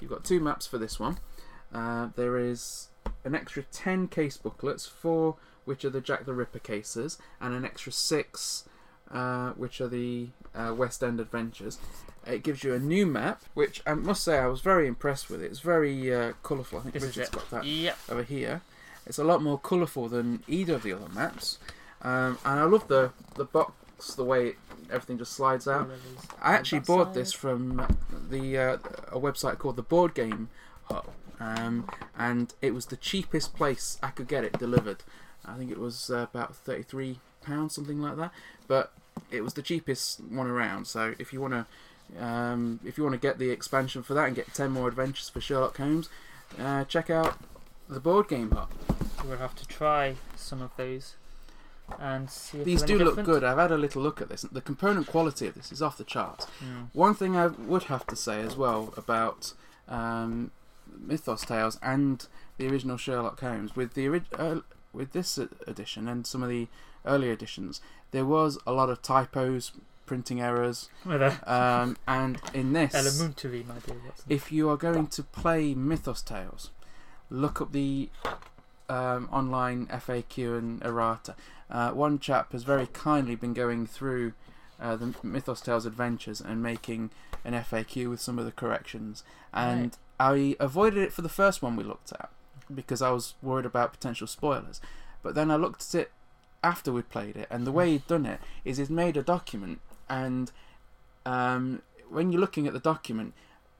You've 0.00 0.10
got 0.10 0.24
two 0.24 0.40
maps 0.40 0.66
for 0.66 0.78
this 0.78 1.00
one. 1.00 1.18
Uh, 1.72 2.08
there 2.16 2.38
is 2.38 2.88
an 3.24 3.34
extra 3.34 3.62
ten 3.64 4.08
case 4.08 4.36
booklets, 4.36 4.86
four 4.86 5.36
which 5.66 5.84
are 5.84 5.90
the 5.90 6.00
Jack 6.00 6.24
the 6.24 6.32
Ripper 6.32 6.58
cases, 6.60 7.18
and 7.40 7.54
an 7.54 7.64
extra 7.66 7.92
six 7.92 8.64
uh, 9.12 9.50
which 9.50 9.80
are 9.80 9.88
the 9.88 10.28
uh, 10.54 10.74
West 10.76 11.02
End 11.02 11.20
Adventures. 11.20 11.78
It 12.26 12.42
gives 12.42 12.64
you 12.64 12.74
a 12.74 12.78
new 12.80 13.06
map, 13.06 13.42
which 13.54 13.80
I 13.86 13.94
must 13.94 14.24
say 14.24 14.38
I 14.38 14.46
was 14.46 14.60
very 14.60 14.88
impressed 14.88 15.30
with. 15.30 15.40
It's 15.42 15.60
very 15.60 16.12
uh, 16.12 16.32
colourful. 16.42 16.78
I 16.78 16.82
think 16.82 16.94
This 16.94 17.02
is 17.04 17.16
Richard's 17.16 17.30
got 17.36 17.50
that 17.50 17.64
Yep. 17.64 17.98
over 18.10 18.22
here. 18.24 18.62
It's 19.06 19.18
a 19.18 19.24
lot 19.24 19.42
more 19.42 19.58
colourful 19.60 20.08
than 20.08 20.42
either 20.48 20.74
of 20.74 20.82
the 20.82 20.92
other 20.92 21.08
maps, 21.14 21.58
um, 22.02 22.38
and 22.44 22.58
I 22.58 22.64
love 22.64 22.88
the 22.88 23.12
the 23.36 23.44
box, 23.44 24.14
the 24.16 24.24
way 24.24 24.48
it, 24.48 24.56
everything 24.90 25.18
just 25.18 25.32
slides 25.34 25.68
out. 25.68 25.88
I 26.42 26.54
actually 26.54 26.80
bought 26.80 27.08
side. 27.08 27.14
this 27.14 27.32
from 27.32 27.86
the 28.30 28.58
uh, 28.58 28.72
a 29.12 29.20
website 29.20 29.58
called 29.58 29.76
the 29.76 29.82
Board 29.82 30.12
Game 30.14 30.48
Hut, 30.86 31.06
um, 31.38 31.88
and 32.18 32.52
it 32.60 32.74
was 32.74 32.86
the 32.86 32.96
cheapest 32.96 33.54
place 33.54 33.98
I 34.02 34.10
could 34.10 34.26
get 34.26 34.42
it 34.42 34.58
delivered. 34.58 35.04
I 35.46 35.56
think 35.56 35.70
it 35.70 35.78
was 35.78 36.10
uh, 36.10 36.26
about 36.32 36.54
thirty 36.56 36.82
three 36.82 37.18
pounds, 37.42 37.74
something 37.74 38.00
like 38.00 38.16
that. 38.16 38.32
But 38.68 38.92
it 39.30 39.42
was 39.42 39.54
the 39.54 39.62
cheapest 39.62 40.20
one 40.24 40.46
around. 40.46 40.86
So 40.86 41.14
if 41.18 41.32
you 41.32 41.40
want 41.40 41.54
to. 41.54 41.66
Um, 42.24 42.78
if 42.84 42.96
you 42.96 43.02
want 43.02 43.14
to 43.14 43.18
get 43.20 43.40
the 43.40 43.50
expansion 43.50 44.04
for 44.04 44.14
that 44.14 44.26
and 44.28 44.36
get 44.36 44.54
10 44.54 44.70
more 44.70 44.86
adventures 44.86 45.28
for 45.28 45.40
Sherlock 45.40 45.76
Holmes, 45.76 46.08
uh, 46.56 46.84
check 46.84 47.10
out 47.10 47.36
the 47.88 47.98
Board 47.98 48.28
Game 48.28 48.52
Hut. 48.52 48.68
We'll 49.26 49.38
have 49.38 49.56
to 49.56 49.66
try 49.66 50.14
some 50.36 50.62
of 50.62 50.70
those 50.76 51.16
and 51.98 52.30
see 52.30 52.58
if 52.58 52.64
These 52.64 52.82
do 52.82 52.96
look 52.98 53.16
different. 53.16 53.26
good. 53.28 53.42
I've 53.42 53.58
had 53.58 53.72
a 53.72 53.76
little 53.76 54.02
look 54.02 54.20
at 54.20 54.28
this. 54.28 54.42
The 54.42 54.60
component 54.60 55.08
quality 55.08 55.48
of 55.48 55.54
this 55.54 55.72
is 55.72 55.82
off 55.82 55.98
the 55.98 56.04
charts. 56.04 56.46
Mm. 56.64 56.90
One 56.92 57.14
thing 57.14 57.36
I 57.36 57.48
would 57.48 57.84
have 57.84 58.06
to 58.06 58.14
say 58.14 58.40
as 58.40 58.54
well 58.56 58.94
about 58.96 59.52
um, 59.88 60.52
Mythos 60.96 61.42
Tales 61.44 61.76
and 61.82 62.24
the 62.58 62.68
original 62.68 62.98
Sherlock 62.98 63.40
Holmes 63.40 63.74
with 63.74 63.94
the 63.94 64.06
ori- 64.08 64.22
uh, 64.38 64.60
with 64.96 65.12
this 65.12 65.38
edition 65.66 66.08
and 66.08 66.26
some 66.26 66.42
of 66.42 66.48
the 66.48 66.68
earlier 67.04 67.32
editions, 67.32 67.80
there 68.10 68.24
was 68.24 68.58
a 68.66 68.72
lot 68.72 68.90
of 68.90 69.02
typos, 69.02 69.72
printing 70.06 70.40
errors, 70.40 70.88
a 71.06 71.36
um, 71.46 71.96
and 72.08 72.38
in 72.54 72.72
this, 72.72 72.94
elementary, 72.94 73.64
my 73.68 73.74
dear 73.86 73.96
if 74.28 74.50
you 74.50 74.68
are 74.68 74.76
going 74.76 75.06
to 75.08 75.22
play 75.22 75.74
Mythos 75.74 76.22
Tales, 76.22 76.70
look 77.30 77.60
up 77.60 77.72
the 77.72 78.08
um, 78.88 79.28
online 79.30 79.86
FAQ 79.86 80.58
and 80.58 80.82
errata. 80.82 81.36
Uh, 81.70 81.90
one 81.90 82.18
chap 82.18 82.52
has 82.52 82.62
very 82.62 82.86
kindly 82.86 83.34
been 83.34 83.52
going 83.52 83.86
through 83.86 84.32
uh, 84.80 84.96
the 84.96 85.14
Mythos 85.22 85.60
Tales 85.60 85.86
adventures 85.86 86.40
and 86.40 86.62
making 86.62 87.10
an 87.44 87.54
FAQ 87.54 88.08
with 88.08 88.20
some 88.20 88.38
of 88.38 88.44
the 88.44 88.52
corrections. 88.52 89.24
And 89.52 89.96
I 90.20 90.56
avoided 90.60 91.02
it 91.02 91.12
for 91.12 91.22
the 91.22 91.28
first 91.28 91.62
one 91.62 91.76
we 91.76 91.84
looked 91.84 92.12
at 92.12 92.30
because 92.72 93.02
I 93.02 93.10
was 93.10 93.34
worried 93.42 93.66
about 93.66 93.92
potential 93.92 94.26
spoilers. 94.26 94.80
But 95.22 95.34
then 95.34 95.50
I 95.50 95.56
looked 95.56 95.82
at 95.94 96.02
it 96.02 96.12
after 96.62 96.92
we'd 96.92 97.08
played 97.10 97.36
it, 97.36 97.48
and 97.50 97.66
the 97.66 97.72
way 97.72 97.92
he'd 97.92 98.06
done 98.06 98.26
it 98.26 98.40
is 98.64 98.78
he's 98.78 98.90
made 98.90 99.16
a 99.16 99.22
document, 99.22 99.80
and 100.08 100.50
um, 101.24 101.82
when 102.08 102.32
you're 102.32 102.40
looking 102.40 102.66
at 102.66 102.72
the 102.72 102.80
document, 102.80 103.34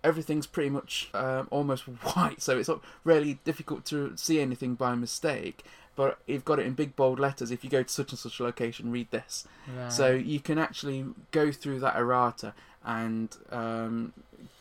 everything's 0.05 0.47
pretty 0.47 0.71
much 0.71 1.09
um, 1.15 1.49
almost 1.51 1.83
white, 2.15 2.43
so 2.43 2.59
it's 2.59 2.69
not 2.69 2.81
really 3.05 3.39
difficult 3.45 3.85
to 3.87 4.17
see 4.17 4.41
anything 4.41 4.75
by 4.75 4.95
mistake. 4.95 5.65
But 5.95 6.19
you've 6.27 6.45
got 6.45 6.59
it 6.59 6.67
in 6.67 6.75
big 6.75 6.95
bold 6.95 7.19
letters. 7.19 7.51
If 7.51 7.65
you 7.65 7.71
go 7.71 7.83
to 7.83 7.89
such 7.89 8.13
and 8.13 8.19
such 8.19 8.39
a 8.39 8.45
location, 8.45 8.93
read 8.93 9.11
this. 9.11 9.49
Right. 9.75 9.91
So 9.91 10.11
you 10.13 10.41
can 10.41 10.59
actually 10.59 11.07
go 11.31 11.51
through 11.51 11.81
that 11.81 11.97
errata 11.97 12.53
and 12.85 13.35
um, 13.51 14.13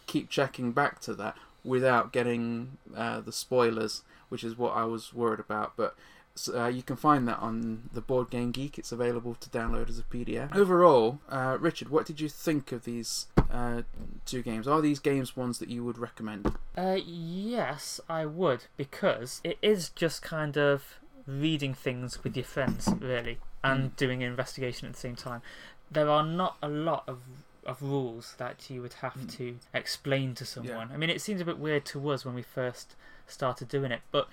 keep 0.08 0.30
checking 0.30 0.72
back 0.72 1.02
to 1.02 1.14
that 1.16 1.36
without 1.66 2.14
getting 2.14 2.78
uh, 2.96 3.20
the 3.22 3.32
spoilers, 3.32 4.04
which 4.30 4.44
is 4.44 4.58
what 4.58 4.72
I 4.76 4.86
was 4.86 5.14
worried 5.14 5.40
about. 5.40 5.74
But 5.76 5.96
uh, 6.54 6.68
you 6.68 6.84
can 6.84 6.96
find 6.96 7.28
that 7.28 7.40
on 7.40 7.90
the 7.94 8.02
Board 8.02 8.30
Game 8.30 8.52
Geek. 8.52 8.78
It's 8.78 8.92
available 8.92 9.36
to 9.36 9.50
download 9.50 9.90
as 9.90 9.98
a 10.00 10.04
PDF. 10.04 10.56
Overall, 10.56 11.20
uh, 11.30 11.58
Richard, 11.60 11.90
what 11.90 12.06
did 12.06 12.20
you 12.22 12.30
think 12.30 12.72
of 12.72 12.84
these 12.84 13.28
uh, 13.50 13.82
two 14.26 14.42
games? 14.42 14.68
Are 14.68 14.82
these 14.82 15.00
games 15.00 15.36
ones 15.36 15.60
that 15.60 15.70
you 15.70 15.84
would 15.84 15.98
recommend? 15.98 16.56
Uh, 16.78 16.98
yes, 17.06 18.00
I 18.10 18.26
would 18.26 18.66
because 18.78 19.42
it 19.44 19.58
is 19.62 19.90
just 19.90 20.22
kind 20.22 20.58
of 20.58 20.96
reading 21.26 21.74
things 21.74 22.24
with 22.24 22.36
your 22.36 22.46
friends, 22.46 22.88
really, 23.00 23.40
and 23.64 23.92
Mm. 23.92 23.96
doing 23.96 24.24
an 24.24 24.30
investigation 24.30 24.88
at 24.88 24.94
the 24.94 25.00
same 25.00 25.16
time. 25.16 25.42
There 25.90 26.10
are 26.10 26.24
not 26.24 26.58
a 26.62 26.68
lot 26.68 27.04
of 27.08 27.20
of 27.66 27.82
rules 27.82 28.36
that 28.38 28.70
you 28.70 28.82
would 28.82 28.94
have 28.96 29.14
Mm. 29.16 29.32
to 29.38 29.60
explain 29.74 30.36
to 30.36 30.46
someone. 30.46 30.92
I 30.92 30.98
mean, 30.98 31.10
it 31.10 31.22
seems 31.22 31.42
a 31.42 31.46
bit 31.46 31.58
weird 31.58 31.86
to 31.88 32.10
us 32.12 32.24
when 32.26 32.36
we 32.36 32.42
first 32.44 32.96
started 33.28 33.68
doing 33.68 33.92
it, 33.92 34.02
but 34.12 34.28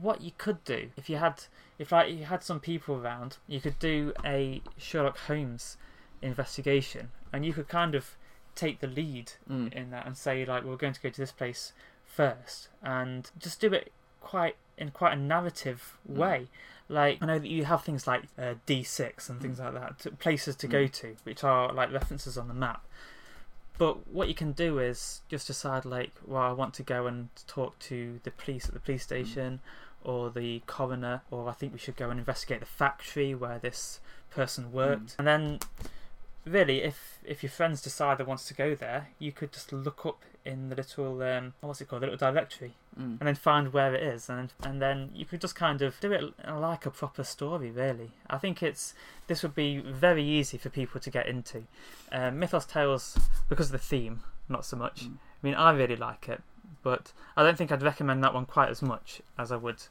what 0.00 0.20
you 0.20 0.30
could 0.38 0.62
do 0.64 0.90
if 0.96 1.08
you 1.10 1.16
had 1.16 1.44
if 1.78 1.90
like 1.90 2.12
you 2.12 2.24
had 2.26 2.42
some 2.42 2.60
people 2.60 2.96
around, 2.96 3.38
you 3.48 3.58
could 3.60 3.78
do 3.78 4.12
a 4.24 4.60
Sherlock 4.76 5.16
Holmes 5.20 5.78
investigation, 6.20 7.10
and 7.32 7.44
you 7.44 7.52
could 7.52 7.68
kind 7.68 7.94
of 7.94 8.16
take 8.54 8.80
the 8.80 8.86
lead 8.86 9.32
Mm. 9.48 9.72
in 9.72 9.90
that 9.90 10.06
and 10.06 10.16
say 10.16 10.44
like 10.44 10.64
we're 10.64 10.76
going 10.76 10.92
to 10.92 11.00
go 11.00 11.08
to 11.08 11.20
this 11.20 11.32
place 11.32 11.72
first 12.04 12.68
and 12.82 13.30
just 13.38 13.60
do 13.60 13.72
it 13.72 13.92
quite 14.20 14.56
in 14.76 14.90
quite 14.90 15.12
a 15.14 15.16
narrative 15.16 15.96
Mm. 16.10 16.16
Like 16.90 17.18
i 17.22 17.26
know 17.26 17.38
that 17.38 17.48
you 17.48 17.64
have 17.64 17.82
things 17.84 18.06
like 18.06 18.24
uh, 18.38 18.54
d6 18.66 19.28
and 19.30 19.40
things 19.40 19.58
like 19.58 19.72
that 19.74 19.98
to, 20.00 20.10
places 20.10 20.56
to 20.56 20.66
go 20.66 20.82
Mm. 20.84 20.92
to 20.92 21.16
which 21.24 21.42
are 21.44 21.72
like 21.72 21.92
references 21.92 22.36
on 22.36 22.48
the 22.48 22.54
map. 22.54 22.82
But 23.78 24.08
what 24.08 24.28
you 24.28 24.34
can 24.34 24.52
do 24.52 24.78
is 24.78 25.22
just 25.28 25.46
decide 25.46 25.84
like 25.84 26.12
well 26.26 26.42
i 26.42 26.52
want 26.52 26.74
to 26.74 26.82
go 26.82 27.06
and 27.06 27.28
talk 27.46 27.78
to 27.90 28.20
the 28.24 28.30
police 28.30 28.66
at 28.68 28.74
the 28.74 28.80
police 28.80 29.04
station 29.04 29.60
or 30.04 30.30
the 30.30 30.62
coroner 30.66 31.22
or 31.30 31.48
i 31.48 31.52
think 31.52 31.72
we 31.72 31.78
should 31.78 31.96
go 31.96 32.10
and 32.10 32.18
investigate 32.18 32.60
the 32.60 32.66
factory 32.66 33.34
where 33.34 33.58
this 33.58 34.00
person 34.30 34.70
worked. 34.72 35.16
And 35.18 35.26
then 35.26 35.58
really, 36.44 36.82
if 36.82 37.18
if 37.24 37.42
your 37.42 37.50
friends 37.50 37.82
decide 37.82 38.18
they 38.18 38.24
want 38.24 38.40
to 38.40 38.54
go 38.54 38.74
there, 38.74 39.08
you 39.18 39.32
could 39.32 39.52
just 39.52 39.72
look 39.72 40.04
up 40.06 40.20
in 40.44 40.68
the 40.70 40.76
little 40.76 41.22
um, 41.22 41.54
what's 41.60 41.80
it 41.80 41.88
called, 41.88 42.02
the 42.02 42.06
little 42.06 42.18
directory, 42.32 42.74
Mm. 42.98 43.20
and 43.20 43.28
then 43.28 43.34
find 43.36 43.72
where 43.72 43.94
it 43.94 44.02
is, 44.02 44.28
and 44.28 44.52
and 44.64 44.82
then 44.82 45.10
you 45.14 45.24
could 45.24 45.40
just 45.40 45.54
kind 45.54 45.80
of 45.80 45.98
do 46.00 46.10
it 46.12 46.34
like 46.48 46.86
a 46.86 46.90
proper 46.90 47.22
story. 47.22 47.70
Really, 47.70 48.10
I 48.28 48.36
think 48.36 48.62
it's 48.62 48.94
this 49.28 49.42
would 49.42 49.54
be 49.54 49.78
very 49.78 50.24
easy 50.24 50.58
for 50.58 50.70
people 50.70 51.00
to 51.00 51.10
get 51.10 51.26
into. 51.26 51.64
Uh, 52.10 52.32
Mythos 52.32 52.66
Tales 52.66 53.16
because 53.48 53.66
of 53.66 53.72
the 53.72 53.78
theme, 53.78 54.22
not 54.48 54.64
so 54.64 54.76
much. 54.76 55.04
Mm. 55.04 55.14
I 55.14 55.46
mean, 55.46 55.54
I 55.54 55.70
really 55.70 55.96
like 55.96 56.28
it, 56.28 56.42
but 56.82 57.12
I 57.36 57.44
don't 57.44 57.56
think 57.56 57.70
I'd 57.70 57.82
recommend 57.82 58.24
that 58.24 58.34
one 58.34 58.44
quite 58.44 58.70
as 58.70 58.82
much 58.82 59.22
as 59.38 59.52
I 59.52 59.56
would 59.56 59.84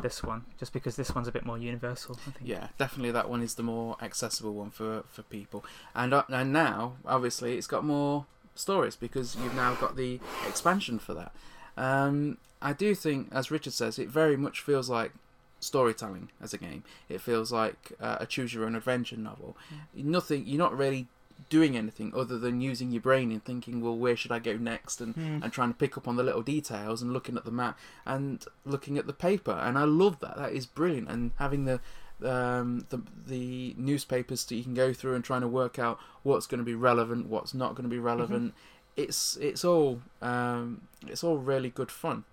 this 0.00 0.22
one, 0.22 0.44
just 0.58 0.72
because 0.72 0.96
this 0.96 1.14
one's 1.14 1.28
a 1.28 1.32
bit 1.32 1.44
more 1.44 1.58
universal. 1.58 2.18
I 2.26 2.30
think. 2.30 2.48
Yeah, 2.48 2.68
definitely 2.78 3.10
that 3.12 3.28
one 3.28 3.42
is 3.42 3.56
the 3.56 3.62
more 3.62 3.96
accessible 4.00 4.54
one 4.54 4.70
for, 4.70 5.02
for 5.08 5.22
people. 5.22 5.64
And 5.94 6.14
uh, 6.14 6.24
and 6.28 6.52
now, 6.52 6.94
obviously, 7.04 7.56
it's 7.56 7.66
got 7.66 7.84
more 7.84 8.26
stories 8.54 8.96
because 8.96 9.36
you've 9.36 9.54
now 9.56 9.74
got 9.74 9.96
the 9.96 10.20
expansion 10.46 10.98
for 10.98 11.14
that. 11.14 11.32
Um, 11.76 12.38
I 12.62 12.72
do 12.72 12.94
think, 12.94 13.28
as 13.32 13.50
Richard 13.50 13.72
says, 13.72 13.98
it 13.98 14.08
very 14.08 14.36
much 14.36 14.60
feels 14.60 14.88
like 14.88 15.12
storytelling 15.60 16.30
as 16.40 16.52
a 16.52 16.58
game. 16.58 16.84
It 17.08 17.20
feels 17.20 17.52
like 17.52 17.92
uh, 18.00 18.18
a 18.20 18.26
choose 18.26 18.52
your 18.54 18.64
own 18.66 18.74
adventure 18.74 19.16
novel. 19.16 19.56
Nothing, 19.94 20.46
you're 20.46 20.58
not 20.58 20.76
really 20.76 21.06
doing 21.50 21.76
anything 21.76 22.12
other 22.16 22.38
than 22.38 22.60
using 22.60 22.90
your 22.92 23.02
brain 23.02 23.32
and 23.32 23.44
thinking, 23.44 23.80
well, 23.82 23.96
where 23.96 24.16
should 24.16 24.30
I 24.32 24.38
go 24.38 24.56
next? 24.56 25.00
And 25.00 25.14
Hmm. 25.14 25.40
and 25.42 25.52
trying 25.52 25.68
to 25.70 25.74
pick 25.78 25.96
up 25.98 26.06
on 26.06 26.16
the 26.16 26.22
little 26.22 26.42
details 26.42 27.02
and 27.02 27.12
looking 27.12 27.36
at 27.36 27.44
the 27.44 27.50
map 27.50 27.78
and 28.06 28.44
looking 28.64 28.98
at 28.98 29.06
the 29.06 29.12
paper 29.12 29.50
and 29.52 29.76
I 29.76 29.84
love 29.84 30.20
that 30.20 30.36
that 30.36 30.52
is 30.52 30.64
brilliant 30.64 31.08
and 31.10 31.32
having 31.36 31.64
the 31.64 31.80
um, 32.22 32.86
the 32.90 33.02
the 33.26 33.74
newspapers 33.76 34.44
that 34.44 34.54
you 34.54 34.62
can 34.62 34.74
go 34.74 34.92
through 34.92 35.14
and 35.16 35.24
trying 35.24 35.40
to 35.42 35.48
work 35.48 35.78
out 35.78 35.98
what's 36.22 36.46
going 36.46 36.58
to 36.60 36.64
be 36.64 36.74
relevant 36.74 37.26
what's 37.26 37.52
not 37.52 37.74
going 37.74 37.82
to 37.82 37.90
be 37.90 37.98
relevant 37.98 38.54
it's 38.96 39.36
it's 39.36 39.64
all 39.64 40.00
um, 40.22 40.82
it's 41.06 41.24
all 41.24 41.36
really 41.38 41.70
good 41.70 41.90
fun 41.90 42.24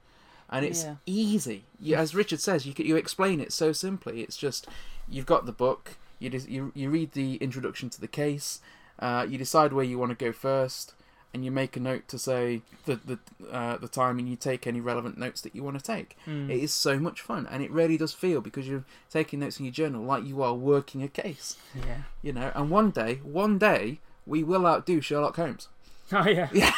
and 0.49 0.65
it's 0.65 0.83
Yeah. 0.83 0.95
easy 1.05 1.63
you, 1.79 1.95
as 1.95 2.13
Richard 2.13 2.39
says 2.39 2.65
you 2.65 2.73
you 2.77 2.95
explain 2.95 3.39
it 3.39 3.51
so 3.53 3.71
simply 3.71 4.21
it's 4.21 4.37
just 4.37 4.67
you've 5.09 5.25
got 5.25 5.45
the 5.45 5.51
book 5.51 5.97
you 6.19 6.29
just, 6.29 6.47
you, 6.49 6.71
you 6.75 6.89
read 6.89 7.13
the 7.13 7.35
introduction 7.37 7.89
to 7.89 7.99
the 8.01 8.07
case 8.07 8.59
uh, 8.99 9.25
you 9.27 9.37
decide 9.37 9.73
where 9.73 9.85
you 9.85 9.97
want 9.97 10.11
to 10.11 10.25
go 10.25 10.31
first 10.31 10.93
and 11.33 11.45
you 11.45 11.49
make 11.51 11.77
a 11.77 11.79
note 11.79 12.07
to 12.09 12.19
say 12.19 12.61
the 12.85 12.99
the 13.05 13.17
uh, 13.49 13.77
the 13.77 13.87
time, 13.87 14.19
and 14.19 14.27
you 14.27 14.35
take 14.35 14.67
any 14.67 14.81
relevant 14.81 15.17
notes 15.17 15.39
that 15.39 15.55
you 15.55 15.63
want 15.63 15.77
to 15.79 15.81
take. 15.83 16.17
Hmm. 16.25 16.51
It 16.51 16.59
is 16.61 16.73
so 16.73 16.99
much 16.99 17.21
fun, 17.21 17.47
and 17.49 17.63
it 17.63 17.71
really 17.71 17.95
does 17.97 18.11
feel 18.11 18.41
because 18.41 18.67
you're 18.67 18.83
taking 19.09 19.39
notes 19.39 19.57
in 19.57 19.63
your 19.65 19.71
journal 19.71 20.03
like 20.03 20.25
you 20.25 20.41
are 20.43 20.53
working 20.53 21.01
a 21.03 21.07
case, 21.07 21.55
Yeah. 21.73 21.99
you 22.21 22.33
know. 22.33 22.51
And 22.53 22.69
one 22.69 22.91
day, 22.91 23.21
one 23.23 23.57
day, 23.57 24.01
we 24.25 24.43
will 24.43 24.67
outdo 24.67 24.99
Sherlock 24.99 25.37
Holmes. 25.37 25.69
Oh 26.13 26.27
yeah. 26.27 26.49
Yeah. 26.51 26.71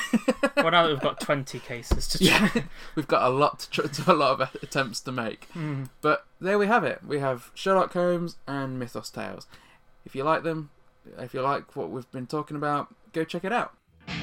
well, 0.55 0.69
now 0.71 0.83
that 0.83 0.89
we've 0.91 0.99
got 1.01 1.19
twenty 1.19 1.59
cases 1.59 2.07
to 2.09 2.17
try. 2.19 2.27
Yeah, 2.55 2.63
we've 2.95 3.07
got 3.07 3.23
a 3.23 3.29
lot 3.29 3.59
to 3.61 3.69
tr- 3.69 3.87
a 4.11 4.13
lot 4.13 4.39
of 4.41 4.55
attempts 4.61 4.99
to 5.01 5.11
make, 5.11 5.45
Hmm. 5.53 5.85
but 6.01 6.25
there 6.39 6.57
we 6.59 6.67
have 6.67 6.83
it. 6.83 7.01
We 7.05 7.19
have 7.19 7.49
Sherlock 7.53 7.93
Holmes 7.93 8.37
and 8.47 8.77
Mythos 8.79 9.09
Tales. 9.09 9.47
If 10.05 10.15
you 10.15 10.23
like 10.23 10.43
them, 10.43 10.69
if 11.17 11.33
you 11.33 11.41
like 11.41 11.75
what 11.75 11.89
we've 11.89 12.09
been 12.11 12.27
talking 12.27 12.55
about, 12.57 12.93
go 13.13 13.23
check 13.23 13.43
it 13.43 13.51
out. 13.53 13.73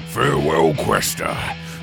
Farewell, 0.07 0.73
Quester. 0.75 1.35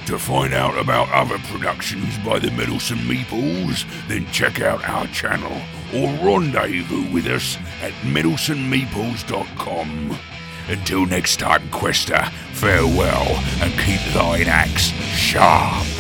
To 0.07 0.19
find 0.19 0.55
out 0.55 0.79
about 0.79 1.11
other 1.13 1.37
productions 1.51 2.17
by 2.25 2.39
the 2.39 2.51
Meddlesome 2.53 3.01
Meeples, 3.01 3.85
then 4.09 4.25
check 4.33 4.61
out 4.63 4.83
our 4.89 5.07
channel 5.09 5.53
or 5.95 6.09
rendezvous 6.25 7.13
with 7.13 7.27
us 7.27 7.59
at 7.83 7.93
meddlesomemeeples.com. 8.05 10.17
Until 10.69 11.05
next 11.07 11.39
time, 11.41 11.69
Quester, 11.71 12.31
farewell 12.59 13.37
and 13.63 13.73
keep 13.79 14.01
thine 14.13 14.49
axe 14.49 14.91
sharp. 15.15 15.98